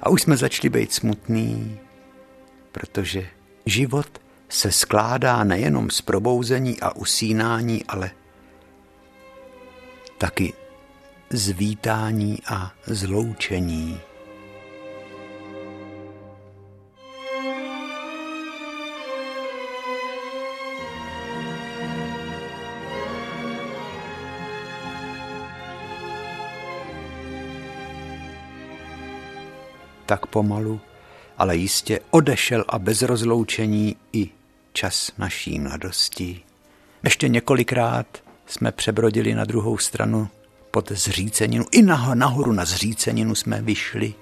A 0.05 0.09
už 0.09 0.21
jsme 0.21 0.37
začali 0.37 0.69
být 0.69 0.93
smutný, 0.93 1.79
protože 2.71 3.27
život 3.65 4.21
se 4.49 4.71
skládá 4.71 5.43
nejenom 5.43 5.89
z 5.89 6.01
probouzení 6.01 6.81
a 6.81 6.95
usínání, 6.95 7.83
ale 7.85 8.11
taky 10.17 10.53
z 11.29 11.49
vítání 11.49 12.39
a 12.47 12.71
zloučení. 12.87 13.99
Tak 30.05 30.25
pomalu, 30.25 30.81
ale 31.37 31.55
jistě 31.55 31.99
odešel 32.11 32.65
a 32.67 32.79
bez 32.79 33.01
rozloučení 33.01 33.95
i 34.13 34.29
čas 34.73 35.11
naší 35.17 35.59
mladosti. 35.59 36.41
Ještě 37.03 37.27
několikrát 37.27 38.07
jsme 38.47 38.71
přebrodili 38.71 39.33
na 39.33 39.45
druhou 39.45 39.77
stranu 39.77 40.27
pod 40.71 40.91
zříceninu. 40.91 41.65
I 41.71 41.81
nahoru 42.13 42.51
na 42.51 42.65
zříceninu 42.65 43.35
jsme 43.35 43.61
vyšli, 43.61 44.13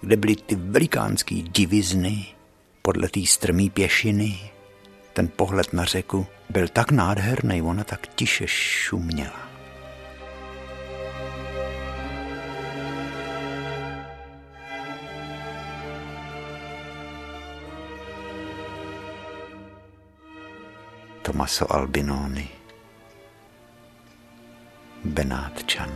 kde 0.00 0.16
byly 0.16 0.36
ty 0.36 0.54
velikánský 0.54 1.42
divizny 1.42 2.26
podle 2.82 3.08
té 3.08 3.20
strmý 3.26 3.70
pěšiny. 3.70 4.38
Ten 5.12 5.28
pohled 5.36 5.72
na 5.72 5.84
řeku 5.84 6.26
byl 6.50 6.68
tak 6.68 6.90
nádherný, 6.90 7.62
ona 7.62 7.84
tak 7.84 8.06
tiše 8.06 8.44
šuměla. 8.48 9.45
Tomaso 21.26 21.72
Albinoni, 21.72 22.48
Benátčan. 25.04 25.90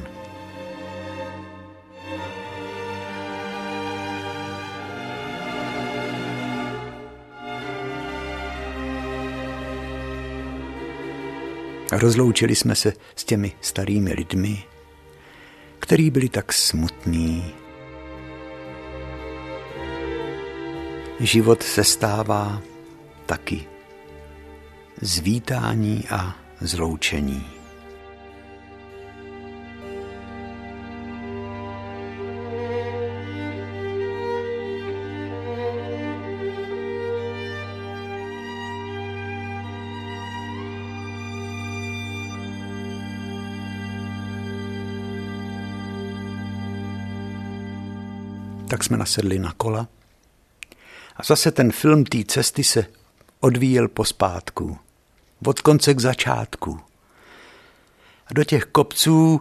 Rozloučili 11.93 12.55
jsme 12.55 12.75
se 12.75 12.93
s 13.17 13.25
těmi 13.25 13.53
starými 13.61 14.13
lidmi, 14.13 14.65
který 15.79 16.11
byli 16.11 16.29
tak 16.29 16.53
smutní. 16.53 17.55
Život 21.21 21.63
se 21.63 21.85
stává 21.85 22.63
taky 23.27 23.80
zvítání 25.01 26.09
a 26.09 26.37
zloučení. 26.61 27.47
Tak 48.69 48.85
jsme 48.85 48.97
nasedli 48.97 49.39
na 49.39 49.53
kola 49.53 49.89
a 51.17 51.23
zase 51.23 51.51
ten 51.51 51.73
film 51.73 52.05
té 52.05 52.25
cesty 52.25 52.65
se 52.65 52.87
odvíjel 53.41 53.89
pospátku 53.89 54.79
od 55.47 55.61
konce 55.61 55.95
k 55.95 56.01
začátku. 56.01 56.81
A 58.27 58.35
do 58.35 58.45
těch 58.45 58.65
kopců, 58.65 59.41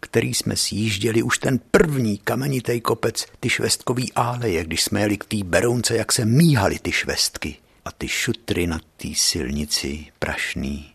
který 0.00 0.34
jsme 0.34 0.56
sjížděli, 0.56 1.22
už 1.22 1.38
ten 1.38 1.60
první 1.70 2.18
kamenitý 2.18 2.80
kopec, 2.80 3.26
ty 3.40 3.48
švestkový 3.50 4.12
áleje, 4.12 4.64
když 4.64 4.82
jsme 4.82 5.00
jeli 5.00 5.16
k 5.16 5.24
té 5.24 5.36
berounce, 5.44 5.96
jak 5.96 6.12
se 6.12 6.24
míhaly 6.24 6.78
ty 6.78 6.92
švestky 6.92 7.56
a 7.84 7.92
ty 7.92 8.08
šutry 8.08 8.66
na 8.66 8.80
té 8.96 9.08
silnici 9.14 10.06
prašný. 10.18 10.92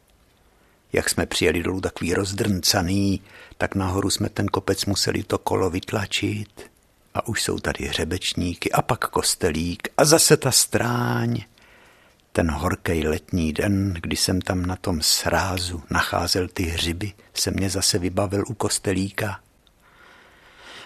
Jak 0.93 1.09
jsme 1.09 1.25
přijeli 1.25 1.63
dolů 1.63 1.81
takový 1.81 2.13
rozdrncaný, 2.13 3.21
tak 3.57 3.75
nahoru 3.75 4.09
jsme 4.09 4.29
ten 4.29 4.47
kopec 4.47 4.85
museli 4.85 5.23
to 5.23 5.37
kolo 5.37 5.69
vytlačit. 5.69 6.71
A 7.13 7.27
už 7.27 7.43
jsou 7.43 7.59
tady 7.59 7.85
hřebečníky 7.85 8.71
a 8.71 8.81
pak 8.81 9.07
kostelík 9.07 9.87
a 9.97 10.05
zase 10.05 10.37
ta 10.37 10.51
stráň 10.51 11.41
ten 12.35 12.51
horký 12.51 13.07
letní 13.07 13.53
den, 13.53 13.93
kdy 14.01 14.15
jsem 14.15 14.41
tam 14.41 14.65
na 14.65 14.75
tom 14.75 15.01
srázu 15.01 15.83
nacházel 15.89 16.47
ty 16.47 16.63
hřiby, 16.63 17.13
se 17.33 17.51
mě 17.51 17.69
zase 17.69 17.99
vybavil 17.99 18.43
u 18.47 18.53
kostelíka. 18.53 19.39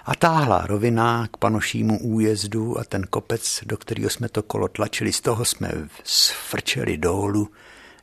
A 0.05 0.15
táhlá 0.15 0.65
rovina 0.67 1.27
k 1.31 1.37
panošímu 1.37 1.99
újezdu 1.99 2.79
a 2.79 2.83
ten 2.83 3.03
kopec, 3.09 3.59
do 3.65 3.77
kterého 3.77 4.09
jsme 4.09 4.29
to 4.29 4.43
kolo 4.43 4.67
tlačili, 4.67 5.13
z 5.13 5.21
toho 5.21 5.45
jsme 5.45 5.71
sfrčeli 6.03 6.97
dolů, 6.97 7.49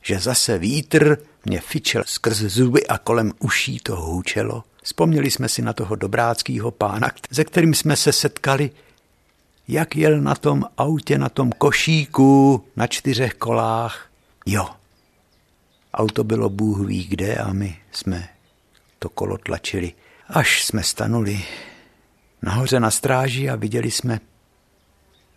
že 0.01 0.19
zase 0.19 0.57
vítr 0.57 1.17
mě 1.45 1.61
fičel 1.61 2.03
skrz 2.05 2.37
zuby 2.37 2.87
a 2.87 2.97
kolem 2.97 3.31
uší 3.39 3.79
to 3.79 3.95
hůčelo. 3.95 4.63
Vzpomněli 4.83 5.31
jsme 5.31 5.49
si 5.49 5.61
na 5.61 5.73
toho 5.73 5.95
dobráckého 5.95 6.71
pána, 6.71 7.11
se 7.31 7.43
kterým 7.43 7.73
jsme 7.73 7.95
se 7.95 8.13
setkali 8.13 8.71
jak 9.67 9.95
jel 9.95 10.21
na 10.21 10.35
tom 10.35 10.63
autě, 10.77 11.17
na 11.17 11.29
tom 11.29 11.51
košíku, 11.51 12.65
na 12.75 12.87
čtyřech 12.87 13.33
kolách. 13.33 14.09
Jo, 14.45 14.69
auto 15.93 16.23
bylo 16.23 16.49
Bůh 16.49 16.87
ví 16.87 17.03
kde 17.03 17.35
a 17.35 17.53
my 17.53 17.77
jsme 17.91 18.29
to 18.99 19.09
kolo 19.09 19.37
tlačili, 19.37 19.93
až 20.27 20.65
jsme 20.65 20.83
stanuli 20.83 21.43
nahoře 22.41 22.79
na 22.79 22.91
stráži 22.91 23.49
a 23.49 23.55
viděli 23.55 23.91
jsme 23.91 24.19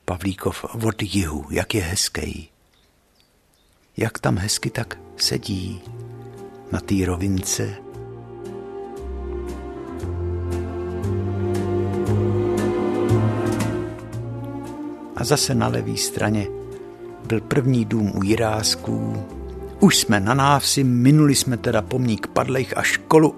Pavlíkov 0.04 0.64
od 0.64 1.02
jihu, 1.02 1.46
jak 1.50 1.74
je 1.74 1.82
hezký. 1.82 2.50
Jak 3.96 4.18
tam 4.18 4.38
hezky 4.38 4.70
tak 4.70 4.98
sedí 5.16 5.82
na 6.72 6.80
té 6.80 6.94
rovince 7.06 7.89
A 15.20 15.24
zase 15.24 15.54
na 15.54 15.68
levé 15.68 15.96
straně 15.96 16.46
byl 17.26 17.40
první 17.40 17.84
dům 17.84 18.12
u 18.16 18.22
Jirásků. 18.22 19.24
Už 19.80 19.96
jsme 19.98 20.20
na 20.20 20.34
návsi, 20.34 20.84
minuli 20.84 21.34
jsme 21.34 21.56
teda 21.56 21.82
pomník 21.82 22.26
padlejch 22.26 22.76
a 22.76 22.82
školu 22.82 23.34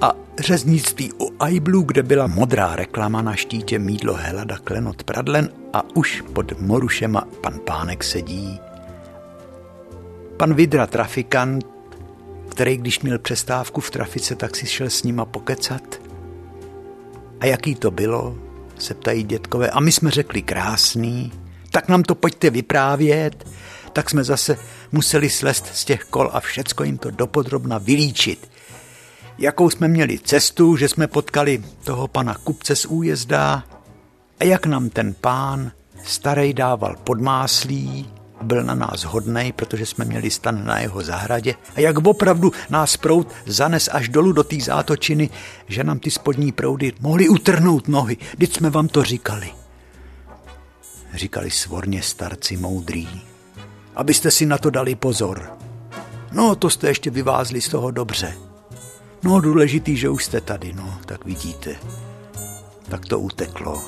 a 0.00 0.12
řeznictví 0.38 1.12
u 1.12 1.32
Aiblu, 1.38 1.82
kde 1.82 2.02
byla 2.02 2.26
modrá 2.26 2.76
reklama 2.76 3.22
na 3.22 3.34
štítě 3.34 3.78
mídlo 3.78 4.14
Helada 4.14 4.58
Klenot 4.58 5.02
Pradlen 5.02 5.48
a 5.72 5.82
už 5.96 6.22
pod 6.32 6.60
Morušema 6.60 7.28
pan 7.40 7.58
Pánek 7.64 8.04
sedí. 8.04 8.60
Pan 10.36 10.54
Vidra 10.54 10.86
trafikant, 10.86 11.66
který 12.48 12.76
když 12.76 13.00
měl 13.00 13.18
přestávku 13.18 13.80
v 13.80 13.90
trafice, 13.90 14.34
tak 14.34 14.56
si 14.56 14.66
šel 14.66 14.90
s 14.90 15.02
nima 15.02 15.24
pokecat. 15.24 16.00
A 17.40 17.46
jaký 17.46 17.74
to 17.74 17.90
bylo, 17.90 18.45
se 18.78 18.94
ptají 18.94 19.22
dětkové. 19.22 19.70
A 19.70 19.80
my 19.80 19.92
jsme 19.92 20.10
řekli 20.10 20.42
krásný, 20.42 21.32
tak 21.70 21.88
nám 21.88 22.02
to 22.02 22.14
pojďte 22.14 22.50
vyprávět. 22.50 23.48
Tak 23.92 24.10
jsme 24.10 24.24
zase 24.24 24.58
museli 24.92 25.30
slest 25.30 25.66
z 25.72 25.84
těch 25.84 26.04
kol 26.04 26.30
a 26.32 26.40
všecko 26.40 26.84
jim 26.84 26.98
to 26.98 27.10
dopodrobna 27.10 27.78
vylíčit 27.78 28.48
jakou 29.38 29.70
jsme 29.70 29.88
měli 29.88 30.18
cestu, 30.18 30.76
že 30.76 30.88
jsme 30.88 31.06
potkali 31.06 31.64
toho 31.84 32.08
pana 32.08 32.34
kupce 32.34 32.76
z 32.76 32.86
újezda 32.86 33.64
a 34.40 34.44
jak 34.44 34.66
nám 34.66 34.90
ten 34.90 35.14
pán 35.14 35.72
starej 36.04 36.54
dával 36.54 36.96
podmáslí, 37.04 38.10
byl 38.42 38.64
na 38.64 38.74
nás 38.74 39.04
hodnej, 39.04 39.52
protože 39.52 39.86
jsme 39.86 40.04
měli 40.04 40.30
stan 40.30 40.64
na 40.64 40.78
jeho 40.78 41.02
zahradě 41.02 41.54
a 41.74 41.80
jak 41.80 42.06
opravdu 42.06 42.52
nás 42.70 42.96
prout 42.96 43.28
zanes 43.46 43.88
až 43.92 44.08
dolů 44.08 44.32
do 44.32 44.44
té 44.44 44.56
zátočiny, 44.60 45.30
že 45.66 45.84
nám 45.84 45.98
ty 45.98 46.10
spodní 46.10 46.52
proudy 46.52 46.92
mohly 47.00 47.28
utrhnout 47.28 47.88
nohy. 47.88 48.16
Teď 48.38 48.52
jsme 48.52 48.70
vám 48.70 48.88
to 48.88 49.04
říkali. 49.04 49.50
Říkali 51.14 51.50
svorně 51.50 52.02
starci 52.02 52.56
moudrý. 52.56 53.08
Abyste 53.96 54.30
si 54.30 54.46
na 54.46 54.58
to 54.58 54.70
dali 54.70 54.94
pozor. 54.94 55.52
No, 56.32 56.56
to 56.56 56.70
jste 56.70 56.88
ještě 56.88 57.10
vyvázli 57.10 57.60
z 57.60 57.68
toho 57.68 57.90
dobře. 57.90 58.34
No 59.22 59.40
důležitý, 59.40 59.96
že 59.96 60.08
už 60.08 60.24
jste 60.24 60.40
tady, 60.40 60.72
no, 60.72 60.98
tak 61.06 61.24
vidíte. 61.24 61.76
Tak 62.88 63.06
to 63.06 63.20
uteklo. 63.20 63.84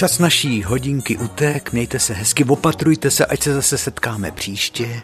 Čas 0.00 0.18
naší 0.18 0.62
hodinky 0.62 1.16
utek, 1.16 1.72
mějte 1.72 1.98
se 1.98 2.14
hezky, 2.14 2.44
opatrujte 2.44 3.10
se, 3.10 3.26
ať 3.26 3.42
se 3.42 3.54
zase 3.54 3.78
setkáme 3.78 4.30
příště. 4.30 5.02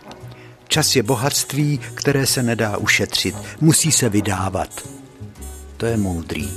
Čas 0.69 0.97
je 0.97 1.03
bohatství, 1.03 1.81
které 1.95 2.27
se 2.27 2.43
nedá 2.43 2.77
ušetřit, 2.77 3.37
musí 3.61 3.93
se 3.93 4.09
vydávat. 4.09 4.89
To 5.77 5.87
je 5.87 5.97
moudrý. 5.97 6.51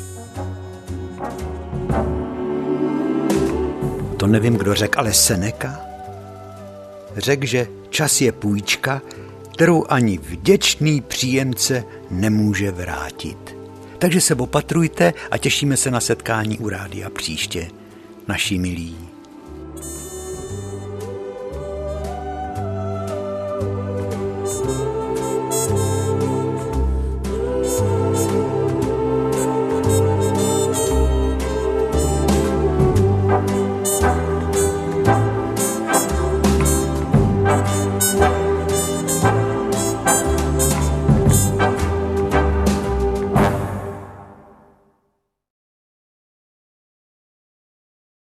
to 4.17 4.27
nevím, 4.27 4.55
kdo 4.55 4.75
řekl, 4.75 4.99
ale 4.99 5.13
Seneca 5.13 5.79
řekl, 7.17 7.45
že 7.45 7.67
čas 7.89 8.21
je 8.21 8.31
půjčka, 8.31 9.01
kterou 9.53 9.85
ani 9.89 10.17
vděčný 10.17 11.01
příjemce 11.01 11.83
nemůže 12.09 12.71
vrátit. 12.71 13.55
Takže 13.97 14.21
se 14.21 14.35
opatrujte 14.35 15.13
a 15.31 15.37
těšíme 15.37 15.77
se 15.77 15.91
na 15.91 15.99
setkání 15.99 16.59
u 16.59 16.69
rádia 16.69 17.09
příště, 17.09 17.78
naši 18.29 18.61
milí. 18.61 19.08